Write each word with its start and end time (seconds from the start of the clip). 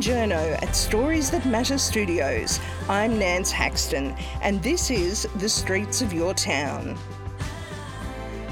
journo 0.00 0.60
at 0.62 0.74
Stories 0.74 1.30
That 1.30 1.44
Matter 1.44 1.76
Studios. 1.76 2.58
I'm 2.88 3.18
Nance 3.18 3.52
Haxton, 3.52 4.16
and 4.40 4.62
this 4.62 4.90
is 4.90 5.28
The 5.36 5.48
Streets 5.48 6.00
of 6.00 6.14
Your 6.14 6.32
Town. 6.32 6.96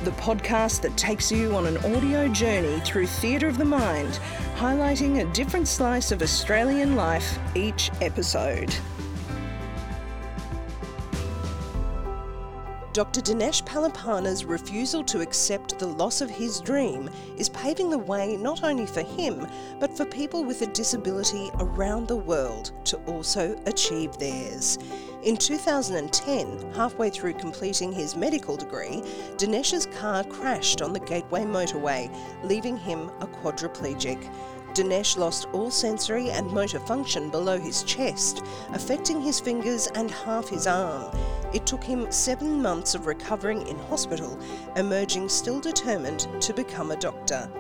The 0.05 0.11
podcast 0.13 0.83
that 0.83 0.95
takes 0.99 1.33
you 1.33 1.57
on 1.57 1.67
an 1.67 1.79
audio 1.79 2.29
journey 2.29 2.81
through 2.81 3.07
theatre 3.07 3.49
of 3.49 3.57
the 3.57 3.65
mind, 3.65 4.21
highlighting 4.57 5.21
a 5.23 5.33
different 5.33 5.67
slice 5.67 6.13
of 6.13 6.21
Australian 6.21 6.97
life 6.97 7.39
each 7.55 7.91
episode. 8.03 8.75
Dr. 12.99 13.21
Dinesh 13.21 13.63
Palipana's 13.63 14.45
refusal 14.45 15.05
to 15.05 15.21
accept 15.21 15.79
the 15.79 15.87
loss 15.87 16.21
of 16.21 16.29
his 16.29 16.61
dream 16.61 17.09
is 17.37 17.49
paving 17.51 17.91
the 17.91 17.97
way 17.97 18.37
not 18.37 18.65
only 18.65 18.87
for 18.87 19.03
him, 19.03 19.47
but 19.79 19.97
for 19.97 20.05
people 20.05 20.43
with 20.43 20.63
a 20.63 20.67
disability 20.67 21.49
around 21.61 22.09
the 22.09 22.17
world 22.17 22.73
to 22.87 22.97
also 23.05 23.57
achieve 23.67 24.19
theirs. 24.19 24.81
In 25.23 25.37
2010, 25.37 26.73
halfway 26.73 27.09
through 27.09 27.35
completing 27.35 27.93
his 27.93 28.17
medical 28.17 28.57
degree, 28.57 29.01
Dinesh's 29.37 29.87
car 29.87 30.25
crashed 30.25 30.83
on 30.83 30.93
the 30.93 30.99
Gateway 30.99 31.43
motorway, 31.43 32.13
leaving 32.43 32.77
him 32.77 33.11
a 33.21 33.29
quadriplegic. 33.29 34.29
Dinesh 34.75 35.17
lost 35.17 35.47
all 35.53 35.71
sensory 35.71 36.31
and 36.31 36.51
motor 36.51 36.79
function 36.79 37.31
below 37.31 37.59
his 37.59 37.83
chest, 37.83 38.45
affecting 38.73 39.21
his 39.21 39.41
fingers 39.41 39.89
and 39.95 40.11
half 40.11 40.49
his 40.49 40.67
arm. 40.67 41.17
It 41.53 41.67
took 41.67 41.83
him 41.83 42.11
seven 42.13 42.61
months 42.61 42.95
of 42.95 43.07
recovering 43.07 43.67
in 43.67 43.79
hospital, 43.79 44.39
emerging 44.77 45.29
still 45.29 45.61
determined 45.61 46.29
to 46.41 46.53
become 46.53 46.91
a 46.91 46.97
doctor. 46.97 47.51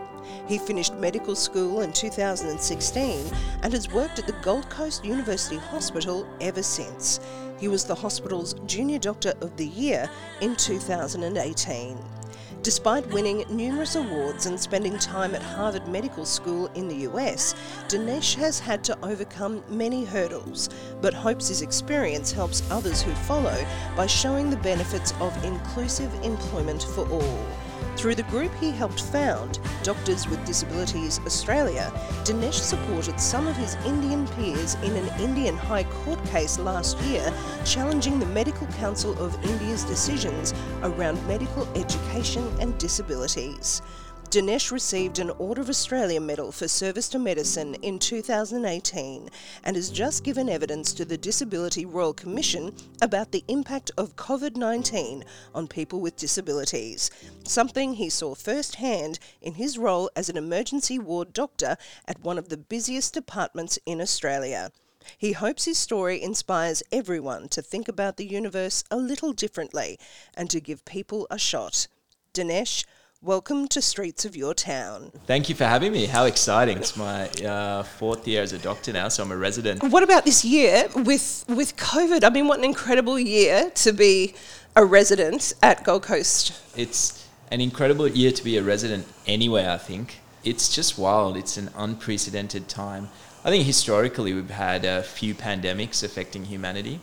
He 0.47 0.59
finished 0.59 0.95
medical 0.95 1.35
school 1.35 1.81
in 1.81 1.93
2016 1.93 3.25
and 3.63 3.73
has 3.73 3.91
worked 3.91 4.19
at 4.19 4.27
the 4.27 4.37
Gold 4.43 4.69
Coast 4.69 5.05
University 5.05 5.57
Hospital 5.57 6.27
ever 6.41 6.63
since. 6.63 7.21
He 7.59 7.69
was 7.69 7.85
the 7.85 7.95
hospital's 7.95 8.55
Junior 8.67 8.99
Doctor 8.99 9.33
of 9.41 9.57
the 9.57 9.67
Year 9.67 10.09
in 10.41 10.55
2018. 10.57 11.99
Despite 12.63 13.07
winning 13.13 13.45
numerous 13.49 13.95
awards 13.95 14.47
and 14.47 14.59
spending 14.59 14.99
time 14.99 15.35
at 15.35 15.43
Harvard 15.43 15.87
Medical 15.87 16.25
School 16.25 16.67
in 16.75 16.89
the 16.89 17.09
US, 17.09 17.55
Dinesh 17.87 18.35
has 18.35 18.59
had 18.59 18.83
to 18.85 18.99
overcome 19.05 19.63
many 19.69 20.05
hurdles, 20.05 20.69
but 21.01 21.15
hopes 21.15 21.49
his 21.49 21.63
experience 21.63 22.33
helps 22.33 22.69
others 22.71 23.01
who 23.01 23.15
follow 23.15 23.65
by 23.97 24.07
showing 24.07 24.51
the 24.51 24.57
benefits 24.57 25.15
of 25.21 25.45
inclusive 25.45 26.13
employment 26.25 26.83
for 26.83 27.09
all. 27.09 27.47
Through 27.99 28.15
the 28.15 28.23
group 28.25 28.53
he 28.61 28.71
helped 28.71 29.03
found, 29.03 29.59
Doctors 29.83 30.29
with 30.29 30.47
Disabilities 30.47 31.19
Australia, 31.27 31.91
Dinesh 32.23 32.55
supported 32.55 33.19
some 33.19 33.49
of 33.49 33.57
his 33.57 33.75
Indian 33.85 34.25
peers 34.29 34.77
in 34.85 34.95
an 34.95 35.21
Indian 35.21 35.57
High 35.57 35.83
Court 35.83 36.25
case 36.27 36.61
last 36.61 36.97
year 37.01 37.35
challenging 37.65 38.21
the 38.21 38.27
Medical 38.27 38.69
Council 38.69 39.19
of 39.19 39.35
India's 39.45 39.83
decisions 39.83 40.55
around 40.85 41.27
medical 41.27 41.67
education 41.75 42.49
and 42.61 42.79
disabilities. 42.79 43.83
Dinesh 44.31 44.71
received 44.71 45.19
an 45.21 45.31
Order 45.31 45.63
of 45.63 45.71
Australia 45.71 46.21
Medal 46.21 46.53
for 46.53 46.69
Service 46.69 47.09
to 47.09 47.19
Medicine 47.19 47.77
in 47.77 47.99
2018 47.99 49.31
and 49.65 49.75
has 49.75 49.89
just 49.89 50.23
given 50.23 50.51
evidence 50.51 50.93
to 50.93 51.07
the 51.07 51.17
Disability 51.17 51.87
Royal 51.87 52.13
Commission 52.13 52.75
about 53.01 53.33
the 53.33 53.43
impact 53.49 53.91
of 53.97 54.17
COVID 54.17 54.55
19 54.55 55.25
on 55.55 55.67
people 55.67 56.03
with 56.03 56.17
disabilities, 56.17 57.11
something 57.45 57.95
he 57.95 58.11
saw 58.11 58.35
firsthand 58.35 59.19
in 59.41 59.55
his 59.55 59.79
role 59.79 60.11
as 60.15 60.29
an 60.29 60.37
emergency 60.37 60.99
ward 60.99 61.33
doctor 61.33 61.79
at 62.07 62.21
one 62.21 62.37
of 62.37 62.51
the 62.51 62.59
busiest 62.59 63.15
departments 63.15 63.79
in 63.87 63.99
Australia. 63.99 64.71
He 65.17 65.33
hopes 65.33 65.65
his 65.65 65.79
story 65.79 66.21
inspires 66.21 66.83
everyone 66.93 67.49
to 67.49 67.63
think 67.63 67.89
about 67.89 68.19
the 68.19 68.27
universe 68.27 68.85
a 68.91 68.99
little 68.99 69.33
differently 69.33 69.99
and 70.35 70.51
to 70.51 70.61
give 70.61 70.85
people 70.85 71.27
a 71.31 71.39
shot. 71.39 71.89
Dinesh, 72.35 72.85
Welcome 73.25 73.67
to 73.69 73.83
Streets 73.83 74.25
of 74.25 74.37
Your 74.37 74.55
Town. 74.55 75.11
Thank 75.27 75.49
you 75.49 75.57
for 75.57 75.65
having 75.65 75.91
me. 75.91 76.07
How 76.07 76.27
exciting! 76.27 76.79
It's 76.79 76.97
my 76.97 77.29
uh, 77.45 77.83
fourth 77.83 78.29
year 78.29 78.43
as 78.43 78.53
a 78.53 78.61
doctor 78.61 78.93
now, 78.93 79.09
so 79.09 79.25
I'm 79.25 79.33
a 79.33 79.37
resident. 79.37 79.83
What 79.83 80.05
about 80.05 80.25
this 80.25 80.45
year 80.45 80.87
with 80.95 81.45
with 81.49 81.77
COVID? 81.77 82.23
I 82.23 82.31
mean, 82.31 82.47
what 82.47 82.59
an 82.59 82.65
incredible 82.65 83.19
year 83.19 83.71
to 83.71 83.93
be 83.93 84.35
a 84.77 84.85
resident 84.85 85.53
at 85.65 85.83
Gold 85.83 86.05
Coast. 86.05 86.53
It's 86.77 87.27
an 87.51 87.61
incredible 87.61 88.07
year 88.07 88.31
to 88.31 88.45
be 88.45 88.57
a 88.57 88.63
resident 88.63 89.05
anyway. 89.27 89.67
I 89.67 89.79
think 89.79 90.21
it's 90.45 90.73
just 90.73 90.97
wild. 90.97 91.37
It's 91.37 91.57
an 91.57 91.71
unprecedented 91.75 92.69
time. 92.69 93.09
I 93.45 93.51
think 93.51 93.67
historically 93.67 94.33
we've 94.33 94.49
had 94.49 94.85
a 94.85 95.03
few 95.03 95.35
pandemics 95.35 96.05
affecting 96.05 96.45
humanity, 96.45 97.01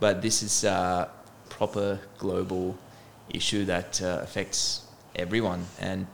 but 0.00 0.20
this 0.20 0.42
is 0.42 0.64
a 0.64 1.08
proper 1.48 2.00
global 2.18 2.76
issue 3.30 3.64
that 3.66 4.02
uh, 4.02 4.18
affects 4.20 4.83
everyone 5.16 5.66
and 5.80 6.06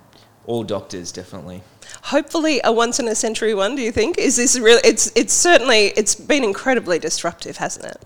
all 0.46 0.64
doctors 0.64 1.12
definitely. 1.12 1.62
Hopefully, 2.04 2.60
a 2.64 2.72
once 2.72 2.98
in 2.98 3.08
a 3.08 3.14
century 3.14 3.54
one. 3.54 3.76
Do 3.76 3.82
you 3.82 3.92
think? 3.92 4.18
Is 4.18 4.36
this 4.36 4.58
really? 4.58 4.80
It's 4.84 5.12
it's 5.14 5.32
certainly 5.32 5.88
it's 5.96 6.14
been 6.14 6.44
incredibly 6.44 6.98
disruptive, 6.98 7.58
hasn't 7.58 7.86
it? 7.86 8.02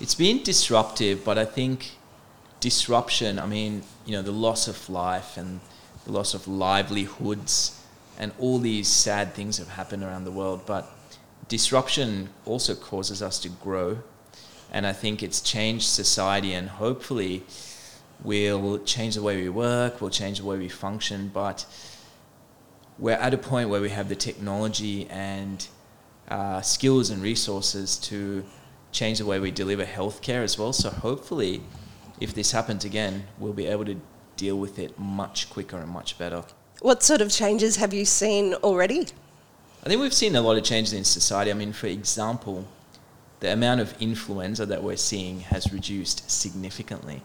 It's 0.00 0.14
been 0.14 0.42
disruptive, 0.42 1.24
but 1.24 1.38
I 1.38 1.44
think 1.44 1.92
disruption. 2.60 3.38
I 3.38 3.46
mean, 3.46 3.82
you 4.04 4.12
know, 4.12 4.22
the 4.22 4.32
loss 4.32 4.68
of 4.68 4.88
life 4.90 5.36
and 5.36 5.60
the 6.04 6.12
loss 6.12 6.34
of 6.34 6.46
livelihoods, 6.48 7.80
and 8.18 8.32
all 8.38 8.58
these 8.58 8.88
sad 8.88 9.34
things 9.34 9.58
have 9.58 9.68
happened 9.68 10.02
around 10.02 10.24
the 10.24 10.32
world. 10.32 10.62
But 10.66 10.90
disruption 11.48 12.30
also 12.44 12.74
causes 12.74 13.22
us 13.22 13.38
to 13.40 13.48
grow, 13.48 13.98
and 14.72 14.86
I 14.86 14.92
think 14.92 15.22
it's 15.22 15.40
changed 15.40 15.86
society, 15.86 16.52
and 16.52 16.68
hopefully 16.68 17.44
we'll 18.22 18.78
change 18.78 19.14
the 19.14 19.22
way 19.22 19.40
we 19.42 19.48
work, 19.48 20.00
we'll 20.00 20.10
change 20.10 20.38
the 20.38 20.44
way 20.44 20.58
we 20.58 20.68
function, 20.68 21.30
but 21.32 21.66
we're 22.98 23.12
at 23.12 23.34
a 23.34 23.38
point 23.38 23.68
where 23.68 23.80
we 23.80 23.90
have 23.90 24.08
the 24.08 24.16
technology 24.16 25.06
and 25.10 25.66
uh, 26.28 26.60
skills 26.60 27.10
and 27.10 27.22
resources 27.22 27.96
to 27.98 28.44
change 28.92 29.18
the 29.18 29.26
way 29.26 29.38
we 29.38 29.50
deliver 29.50 29.84
healthcare 29.84 30.42
as 30.42 30.58
well. 30.58 30.72
So 30.72 30.90
hopefully, 30.90 31.62
if 32.20 32.34
this 32.34 32.52
happens 32.52 32.84
again, 32.84 33.24
we'll 33.38 33.52
be 33.52 33.66
able 33.66 33.84
to 33.84 34.00
deal 34.36 34.58
with 34.58 34.78
it 34.78 34.98
much 34.98 35.50
quicker 35.50 35.78
and 35.78 35.90
much 35.90 36.18
better. 36.18 36.44
What 36.80 37.02
sort 37.02 37.20
of 37.20 37.30
changes 37.30 37.76
have 37.76 37.94
you 37.94 38.04
seen 38.04 38.54
already? 38.54 39.06
I 39.84 39.88
think 39.88 40.00
we've 40.00 40.12
seen 40.12 40.34
a 40.36 40.40
lot 40.40 40.56
of 40.56 40.64
changes 40.64 40.92
in 40.92 41.04
society. 41.04 41.50
I 41.50 41.54
mean, 41.54 41.72
for 41.72 41.86
example, 41.86 42.66
the 43.40 43.52
amount 43.52 43.80
of 43.80 43.94
influenza 44.00 44.66
that 44.66 44.82
we're 44.82 44.96
seeing 44.96 45.40
has 45.40 45.72
reduced 45.72 46.30
significantly. 46.30 47.22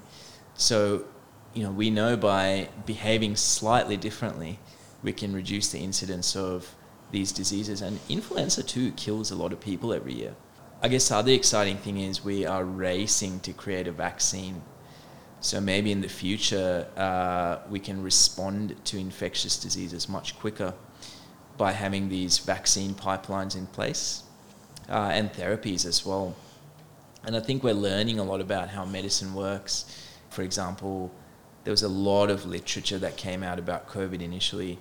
So, 0.56 1.06
you 1.54 1.64
know, 1.64 1.72
we 1.72 1.90
know 1.90 2.16
by 2.16 2.70
behaving 2.86 3.36
slightly 3.36 3.98
differently, 3.98 4.60
we 5.04 5.14
can 5.14 5.34
reduce 5.34 5.72
the 5.72 5.80
incidence 5.80 6.36
of 6.36 6.76
these 7.12 7.32
diseases. 7.32 7.82
And 7.82 8.00
influenza 8.10 8.64
too 8.64 8.92
kills 8.92 9.32
a 9.32 9.36
lot 9.36 9.54
of 9.54 9.60
people 9.60 9.94
every 9.94 10.14
year. 10.14 10.36
I 10.82 10.88
guess 10.88 11.10
the 11.10 11.18
other 11.18 11.32
exciting 11.32 11.78
thing 11.78 12.00
is 12.00 12.24
we 12.24 12.46
are 12.46 12.64
racing 12.64 13.42
to 13.42 13.54
create 13.54 13.88
a 13.88 13.92
vaccine. 13.92 14.62
So 15.40 15.60
maybe 15.60 15.92
in 15.92 16.02
the 16.02 16.10
future, 16.10 16.88
uh, 16.98 17.60
we 17.70 17.80
can 17.80 18.02
respond 18.02 18.76
to 18.86 18.98
infectious 18.98 19.58
diseases 19.60 20.08
much 20.08 20.40
quicker 20.40 20.74
by 21.58 21.72
having 21.72 22.10
these 22.10 22.40
vaccine 22.40 22.94
pipelines 22.94 23.56
in 23.56 23.68
place 23.68 24.24
uh, 24.90 25.10
and 25.12 25.32
therapies 25.32 25.86
as 25.86 26.06
well. 26.06 26.36
And 27.24 27.36
I 27.36 27.40
think 27.40 27.64
we're 27.64 27.74
learning 27.74 28.20
a 28.20 28.24
lot 28.24 28.42
about 28.42 28.70
how 28.70 28.86
medicine 28.86 29.34
works 29.34 29.86
for 30.32 30.42
example, 30.42 31.12
there 31.64 31.72
was 31.72 31.84
a 31.84 31.90
lot 31.90 32.32
of 32.32 32.46
literature 32.46 32.98
that 32.98 33.18
came 33.18 33.44
out 33.44 33.60
about 33.60 33.88
COVID 33.88 34.22
initially. 34.22 34.80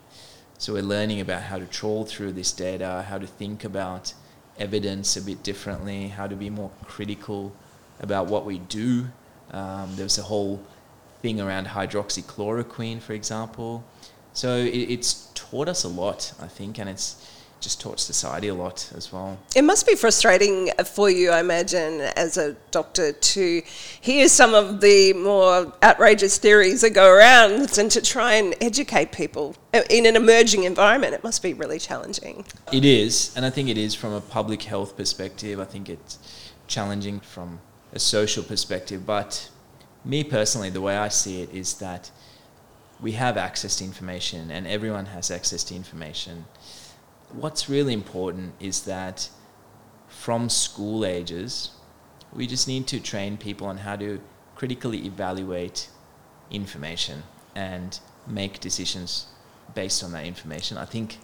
So 0.59 0.73
we're 0.75 0.83
learning 0.83 1.21
about 1.21 1.43
how 1.43 1.59
to 1.59 1.67
trawl 1.67 2.05
through 2.05 2.33
this 2.33 2.53
data, 2.53 3.05
how 3.09 3.19
to 3.19 3.27
think 3.27 3.65
about 3.65 4.15
evidence 4.59 5.17
a 5.17 5.23
bit 5.23 5.43
differently, 5.43 6.09
how 6.09 6.27
to 6.27 6.37
be 6.37 6.51
more 6.51 6.71
critical 6.85 7.55
about 8.01 8.27
what 8.27 8.45
we 8.45 8.59
do. 8.59 9.09
Um, 9.51 9.97
there 9.97 10.05
was 10.05 10.19
a 10.19 10.23
whole 10.23 10.63
thing 11.23 11.41
around 11.41 11.67
hydroxychloroquine, 11.67 13.01
for 13.01 13.13
example. 13.13 13.85
So 14.33 14.57
it, 14.57 14.69
it's 14.69 15.31
taught 15.35 15.69
us 15.69 15.85
a 15.85 15.89
lot, 15.89 16.33
I 16.41 16.47
think, 16.47 16.79
and 16.79 16.89
it's 16.89 17.27
just 17.61 17.81
taught 17.81 18.01
society 18.01 18.49
a 18.49 18.55
lot 18.55 18.91
as 18.97 19.13
well. 19.13 19.39
It 19.55 19.63
must 19.63 19.87
be 19.87 19.95
frustrating 19.95 20.71
for 20.85 21.11
you, 21.11 21.31
I 21.31 21.41
imagine, 21.41 22.01
as 22.01 22.37
a 22.37 22.55
doctor, 22.71 23.13
to 23.13 23.63
hear 24.01 24.29
some 24.29 24.55
of 24.55 24.81
the 24.81 25.13
more 25.13 25.73
outrageous 25.83 26.39
theories 26.39 26.81
that 26.81 26.91
go 26.91 27.13
around 27.13 27.79
and 27.79 27.91
to 27.91 28.01
try 28.01 28.35
and 28.35 28.55
educate 28.61 29.13
people 29.13 29.57
in 29.91 30.07
an 30.07 30.17
emerging 30.17 30.65
environment. 30.65 31.15
It 31.15 31.23
must 31.23 31.43
be 31.43 31.55
really 31.55 31.79
challenging. 31.79 32.45
It 32.73 32.85
is, 32.85 33.35
and 33.37 33.45
I 33.45 33.51
think 33.51 33.69
it 33.69 33.79
is 33.79 33.95
from 33.95 34.13
a 34.13 34.21
public 34.21 34.63
health 34.63 34.97
perspective. 34.97 35.61
I 35.61 35.65
think 35.65 35.89
it's 35.89 36.19
challenging 36.67 37.21
from 37.21 37.61
a 37.93 37.99
social 37.99 38.43
perspective, 38.43 39.05
but 39.05 39.51
me 40.05 40.25
personally, 40.25 40.71
the 40.71 40.81
way 40.81 40.97
I 40.97 41.09
see 41.09 41.43
it 41.43 41.53
is 41.53 41.75
that 41.75 42.11
we 43.01 43.13
have 43.13 43.37
access 43.37 43.77
to 43.77 43.85
information 43.85 44.51
and 44.51 44.67
everyone 44.67 45.07
has 45.07 45.31
access 45.31 45.65
to 45.65 45.75
information 45.75 46.45
what's 47.33 47.69
really 47.69 47.93
important 47.93 48.55
is 48.61 48.83
that 48.85 49.29
from 50.09 50.49
school 50.49 51.05
ages, 51.05 51.71
we 52.33 52.47
just 52.47 52.69
need 52.69 52.87
to 52.89 53.01
train 53.01 53.37
people 53.37 53.67
on 53.67 53.79
how 53.79 53.97
to 53.97 54.21
critically 54.55 55.07
evaluate 55.07 55.89
information 56.51 57.23
and 57.55 57.99
make 58.27 58.61
decisions 58.61 59.27
based 59.75 60.03
on 60.05 60.13
that 60.13 60.27
information. 60.27 60.77
I 60.77 60.85
think, 60.85 61.19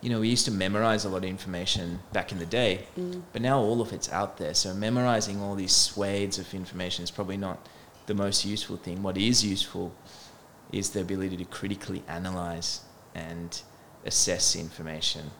you 0.00 0.10
know, 0.10 0.20
we 0.20 0.28
used 0.28 0.44
to 0.44 0.50
memorize 0.50 1.04
a 1.04 1.08
lot 1.08 1.18
of 1.18 1.30
information 1.30 2.00
back 2.12 2.32
in 2.32 2.38
the 2.38 2.46
day, 2.46 2.86
mm. 2.98 3.22
but 3.32 3.42
now 3.42 3.58
all 3.58 3.80
of 3.80 3.92
it's 3.92 4.10
out 4.12 4.36
there. 4.38 4.54
So 4.54 4.74
memorizing 4.74 5.40
all 5.40 5.54
these 5.54 5.74
swathes 5.74 6.38
of 6.38 6.52
information 6.54 7.04
is 7.04 7.10
probably 7.10 7.36
not 7.36 7.66
the 8.06 8.14
most 8.14 8.44
useful 8.44 8.76
thing. 8.76 9.02
What 9.02 9.16
is 9.16 9.44
useful 9.44 9.94
is 10.72 10.90
the 10.90 11.00
ability 11.00 11.36
to 11.36 11.44
critically 11.44 12.02
analyze 12.08 12.82
and 13.14 13.62
assess 14.04 14.56
information. 14.56 15.30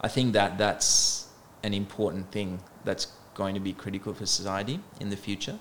I 0.00 0.08
think 0.08 0.32
that 0.32 0.58
that's 0.58 1.28
an 1.62 1.74
important 1.74 2.30
thing 2.32 2.60
that's 2.84 3.06
going 3.34 3.54
to 3.54 3.60
be 3.60 3.72
critical 3.72 4.14
for 4.14 4.26
society 4.26 4.80
in 5.00 5.10
the 5.10 5.16
future. 5.16 5.58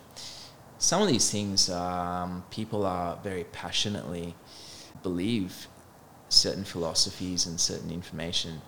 Some 0.77 1.01
of 1.01 1.07
these 1.07 1.29
things 1.29 1.69
um, 1.69 2.43
people 2.49 2.85
are 2.85 3.17
very 3.23 3.43
passionately 3.45 4.35
believe 5.03 5.67
certain 6.29 6.63
philosophies 6.63 7.45
and 7.45 7.59
certain 7.59 7.91
information. 7.91 8.61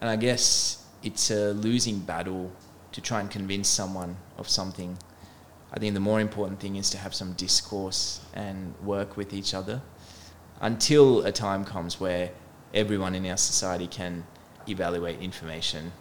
And 0.00 0.10
I 0.10 0.16
guess 0.16 0.84
it's 1.02 1.30
a 1.30 1.52
losing 1.52 2.00
battle 2.00 2.50
to 2.92 3.00
try 3.00 3.20
and 3.20 3.30
convince 3.30 3.68
someone 3.68 4.16
of 4.36 4.48
something. 4.48 4.98
I 5.72 5.78
think 5.78 5.94
the 5.94 6.00
more 6.00 6.20
important 6.20 6.60
thing 6.60 6.76
is 6.76 6.90
to 6.90 6.98
have 6.98 7.14
some 7.14 7.34
discourse 7.34 8.20
and 8.34 8.74
work 8.82 9.16
with 9.16 9.32
each 9.32 9.54
other 9.54 9.82
until 10.60 11.24
a 11.24 11.30
time 11.30 11.64
comes 11.64 12.00
where 12.00 12.30
everyone 12.74 13.14
in 13.14 13.26
our 13.26 13.36
society 13.36 13.86
can 13.86 14.24
evaluate 14.68 15.20
information. 15.20 15.92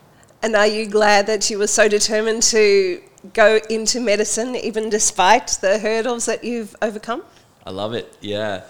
And 0.42 0.56
are 0.56 0.68
you 0.68 0.86
glad 0.88 1.28
that 1.28 1.50
you 1.50 1.58
were 1.58 1.68
so 1.68 1.88
determined 1.88 2.44
to 2.44 3.02
go 3.34 3.60
into 3.70 4.00
medicine, 4.00 4.56
even 4.56 4.90
despite 4.90 5.48
the 5.62 5.80
hurdles 5.80 6.26
that 6.26 6.44
you've 6.44 6.76
overcome? 6.82 7.24
I 7.66 7.72
love 7.72 7.94
it, 7.94 8.16
yeah. 8.22 8.64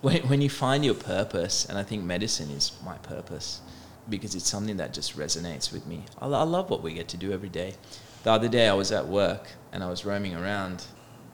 When, 0.00 0.22
when 0.28 0.40
you 0.40 0.50
find 0.50 0.84
your 0.84 0.94
purpose, 0.94 1.66
and 1.66 1.76
I 1.76 1.82
think 1.82 2.04
medicine 2.04 2.50
is 2.50 2.72
my 2.84 2.96
purpose 2.98 3.60
because 4.08 4.34
it's 4.34 4.48
something 4.48 4.76
that 4.76 4.92
just 4.92 5.16
resonates 5.16 5.72
with 5.72 5.86
me. 5.86 6.04
I, 6.20 6.26
I 6.26 6.42
love 6.42 6.70
what 6.70 6.82
we 6.82 6.94
get 6.94 7.08
to 7.08 7.16
do 7.16 7.32
every 7.32 7.48
day. 7.48 7.74
The 8.22 8.32
other 8.32 8.48
day 8.48 8.68
I 8.68 8.74
was 8.74 8.92
at 8.92 9.06
work 9.06 9.48
and 9.72 9.82
I 9.82 9.88
was 9.88 10.04
roaming 10.04 10.34
around. 10.36 10.84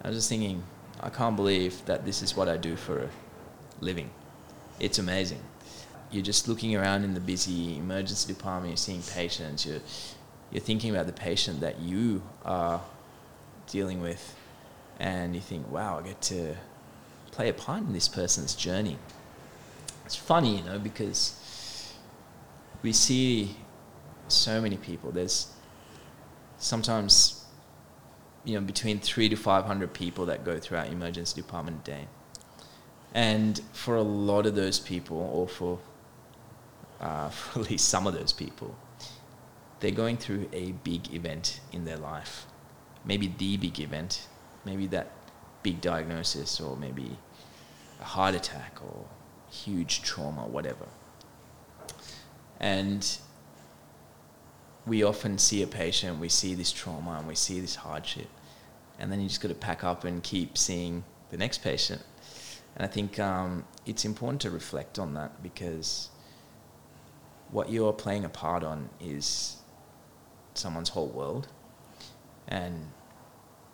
I 0.02 0.08
was 0.08 0.16
just 0.16 0.28
thinking, 0.28 0.62
I 1.00 1.10
can't 1.10 1.37
believe 1.37 1.84
that 1.87 2.04
this 2.04 2.22
is 2.22 2.37
what 2.37 2.48
I 2.48 2.56
do 2.56 2.76
for 2.76 3.04
a 3.04 3.08
living. 3.81 4.10
It's 4.78 4.98
amazing. 4.98 5.40
You're 6.10 6.24
just 6.24 6.48
looking 6.48 6.74
around 6.74 7.04
in 7.04 7.14
the 7.14 7.20
busy 7.20 7.78
emergency 7.78 8.32
department, 8.32 8.70
you're 8.70 8.76
seeing 8.76 9.02
patients, 9.02 9.64
you're, 9.64 9.80
you're 10.50 10.62
thinking 10.62 10.90
about 10.90 11.06
the 11.06 11.12
patient 11.12 11.60
that 11.60 11.80
you 11.80 12.22
are 12.44 12.82
dealing 13.68 14.00
with, 14.00 14.34
and 14.98 15.34
you 15.34 15.40
think, 15.40 15.70
wow, 15.70 15.98
I 15.98 16.02
get 16.02 16.20
to 16.22 16.56
play 17.30 17.48
a 17.48 17.52
part 17.52 17.82
in 17.82 17.92
this 17.92 18.08
person's 18.08 18.54
journey. 18.54 18.98
It's 20.04 20.16
funny, 20.16 20.58
you 20.58 20.64
know, 20.64 20.78
because 20.78 21.94
we 22.82 22.92
see 22.92 23.56
so 24.28 24.60
many 24.60 24.76
people. 24.76 25.12
There's 25.12 25.52
sometimes, 26.58 27.44
you 28.44 28.54
know, 28.54 28.60
between 28.60 28.98
three 28.98 29.28
to 29.28 29.36
500 29.36 29.92
people 29.92 30.26
that 30.26 30.44
go 30.44 30.58
through 30.58 30.78
our 30.78 30.86
emergency 30.86 31.40
department 31.40 31.86
a 31.86 31.90
day. 31.90 32.08
And 33.14 33.60
for 33.72 33.96
a 33.96 34.02
lot 34.02 34.46
of 34.46 34.54
those 34.54 34.78
people, 34.78 35.18
or 35.18 35.48
for, 35.48 35.78
uh, 37.00 37.29
for 37.31 37.61
at 37.61 37.70
least 37.70 37.88
some 37.88 38.06
of 38.06 38.14
those 38.14 38.32
people, 38.32 38.75
they're 39.81 39.91
going 39.91 40.17
through 40.17 40.49
a 40.52 40.73
big 40.73 41.12
event 41.14 41.61
in 41.73 41.85
their 41.85 41.97
life. 41.97 42.47
Maybe 43.05 43.32
the 43.38 43.56
big 43.56 43.81
event, 43.81 44.29
maybe 44.64 44.87
that 44.88 45.11
big 45.62 45.81
diagnosis, 45.81 46.61
or 46.61 46.76
maybe 46.76 47.17
a 48.00 48.05
heart 48.05 48.35
attack, 48.35 48.79
or 48.82 49.06
huge 49.50 50.02
trauma, 50.02 50.47
whatever. 50.47 50.87
And 52.58 53.19
we 54.87 55.02
often 55.02 55.38
see 55.38 55.62
a 55.62 55.67
patient, 55.67 56.20
we 56.20 56.29
see 56.29 56.55
this 56.55 56.73
trauma, 56.73 57.17
and 57.19 57.26
we 57.26 57.35
see 57.35 57.61
this 57.61 57.76
hardship. 57.76 58.29
And 58.99 59.11
then 59.11 59.20
you 59.20 59.29
just 59.29 59.41
got 59.41 59.49
to 59.49 59.55
pack 59.55 59.82
up 59.82 60.05
and 60.05 60.23
keep 60.23 60.58
seeing 60.58 61.05
the 61.31 61.38
next 61.38 61.62
patient 61.62 62.02
and 62.76 62.85
I 62.85 62.87
think 62.87 63.19
um, 63.19 63.64
it's 63.87 64.05
important 64.05 64.41
to 64.43 64.50
reflect 64.50 64.99
on 64.99 65.14
that 65.14 65.43
because 65.43 66.08
what 67.50 67.70
you're 67.70 67.93
playing 67.93 68.25
a 68.25 68.29
part 68.29 68.62
on 68.62 68.88
is 69.00 69.56
someone's 70.55 70.88
whole 70.91 71.08
world, 71.08 71.49
and 72.49 72.88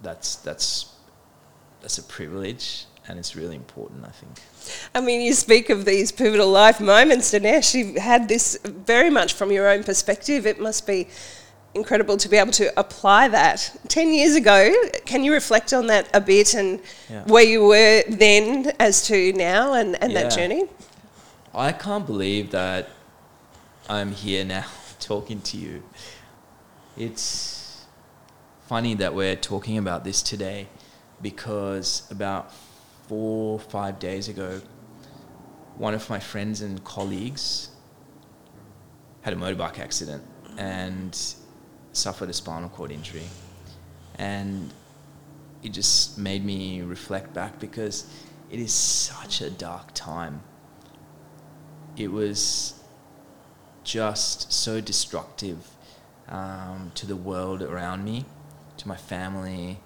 that's 0.03 0.37
that's 0.37 0.95
that's 1.81 1.99
a 1.99 2.03
privilege 2.03 2.87
and 3.09 3.19
it's 3.19 3.37
really 3.37 3.57
important, 3.57 4.05
I 4.05 4.11
think. 4.11 4.33
I 4.95 5.01
mean, 5.01 5.21
you 5.21 5.33
speak 5.33 5.71
of 5.71 5.85
these 5.85 6.11
pivotal 6.11 6.51
life 6.51 6.81
moments, 6.81 7.33
Dinesh. 7.33 7.75
You've 7.75 7.97
had 7.97 8.29
this 8.29 8.59
very 8.65 9.11
much 9.11 9.35
from 9.35 9.53
your 9.53 9.69
own 9.69 9.85
perspective. 9.85 10.47
It 10.47 10.61
must 10.61 10.87
be 10.87 11.09
incredible 11.75 12.17
to 12.17 12.29
be 12.29 12.37
able 12.37 12.53
to 12.53 12.73
apply 12.79 13.29
that. 13.29 13.77
10 13.89 14.13
years 14.13 14.35
ago, 14.35 14.75
can 15.05 15.23
you 15.23 15.33
reflect 15.33 15.73
on 15.73 15.87
that 15.87 16.09
a 16.15 16.21
bit 16.21 16.55
and 16.55 16.81
yeah. 17.09 17.23
where 17.25 17.45
you 17.45 17.65
were 17.65 18.03
then 18.09 18.73
as 18.81 19.07
to 19.07 19.33
now 19.35 19.75
and, 19.75 20.03
and 20.03 20.13
yeah. 20.13 20.23
that 20.23 20.33
journey? 20.33 20.65
I 21.55 21.73
can't 21.73 22.07
believe 22.07 22.51
that 22.51 22.89
I'm 23.89 24.11
here 24.11 24.45
now 24.45 24.67
talking 24.99 25.41
to 25.43 25.57
you. 25.57 25.85
It's 26.97 27.85
funny 28.67 28.95
that 28.95 29.15
we're 29.15 29.37
talking 29.37 29.79
about 29.79 30.03
this 30.03 30.23
today 30.23 30.67
because 31.23 32.03
about 32.11 32.53
four, 33.07 33.61
five 33.61 34.01
days 34.01 34.29
ago, 34.29 34.61
one 35.77 35.95
of 35.95 36.11
my 36.11 36.19
friends 36.19 36.63
and 36.63 36.83
colleagues 36.83 37.69
had 39.23 39.33
a 39.33 39.37
motorbike 39.37 39.79
accident 39.79 40.25
and 40.59 41.17
suffered 41.93 42.29
a 42.29 42.33
spinal 42.33 42.69
cord 42.69 42.91
injury. 42.91 43.27
And 44.17 44.73
it 45.63 45.69
just 45.69 46.19
made 46.19 46.45
me 46.45 46.83
reflect 46.83 47.33
back 47.33 47.61
because 47.61 48.11
it 48.51 48.59
is 48.59 48.73
such 48.73 49.43
a 49.43 49.51
dark 49.51 49.95
time. 49.95 50.43
It 51.97 52.11
was 52.11 52.83
just 53.87 54.53
so 54.53 54.81
destructive 54.81 55.71
um, 56.29 56.91
to 56.97 57.07
the 57.07 57.17
world 57.17 57.63
around 57.63 58.05
me, 58.05 58.27
to 58.77 58.89
my 58.89 58.97
family, 58.97 59.79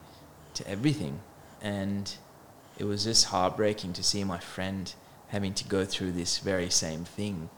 to 0.54 0.66
everything. 0.66 1.20
And 1.60 2.12
it 2.78 2.84
was 2.84 3.04
just 3.04 3.26
heartbreaking 3.26 3.92
to 3.92 4.02
see 4.02 4.24
my 4.24 4.38
friend 4.38 4.92
having 5.28 5.52
to 5.54 5.64
go 5.64 5.84
through 5.84 6.12
this 6.12 6.38
very 6.38 6.70
same 6.70 7.04
thing. 7.04 7.50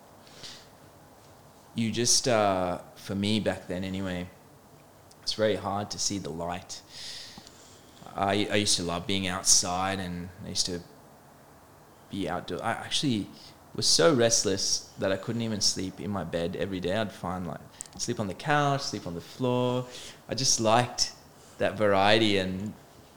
You 1.76 1.90
just, 1.92 2.26
uh, 2.26 2.78
for 2.96 3.14
me 3.14 3.38
back 3.38 3.68
then 3.68 3.84
anyway, 3.84 4.26
it's 5.22 5.34
very 5.34 5.56
hard 5.56 5.90
to 5.92 5.98
see 5.98 6.18
the 6.18 6.28
light. 6.30 6.82
I, 8.16 8.48
I 8.50 8.56
used 8.56 8.76
to 8.76 8.82
love 8.82 9.06
being 9.06 9.28
outside 9.28 10.00
and 10.00 10.28
I 10.44 10.48
used 10.50 10.66
to 10.66 10.80
be 12.10 12.28
outdoor. 12.28 12.62
I 12.62 12.72
actually 12.72 13.28
was 13.74 13.86
so 13.86 14.14
restless 14.14 14.90
that 14.98 15.12
I 15.12 15.16
couldn't 15.16 15.42
even 15.42 15.60
sleep 15.60 16.00
in 16.00 16.10
my 16.10 16.24
bed 16.24 16.56
every 16.56 16.80
day. 16.80 16.96
I'd 16.96 17.12
find 17.12 17.46
like 17.46 17.60
sleep 17.98 18.20
on 18.20 18.28
the 18.28 18.34
couch, 18.34 18.82
sleep 18.82 19.06
on 19.06 19.14
the 19.14 19.20
floor. 19.20 19.86
I 20.28 20.34
just 20.34 20.60
liked 20.60 21.12
that 21.58 21.78
variety 21.78 22.38
and 22.38 22.72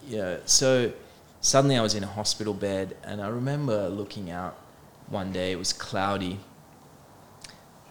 yeah. 0.07 0.37
So 0.45 0.93
suddenly 1.41 1.77
I 1.77 1.81
was 1.81 1.95
in 1.95 2.03
a 2.03 2.07
hospital 2.07 2.53
bed 2.53 2.95
and 3.03 3.21
I 3.21 3.27
remember 3.27 3.89
looking 3.89 4.29
out 4.29 4.57
one 5.07 5.31
day. 5.31 5.51
It 5.51 5.57
was 5.57 5.73
cloudy, 5.73 6.39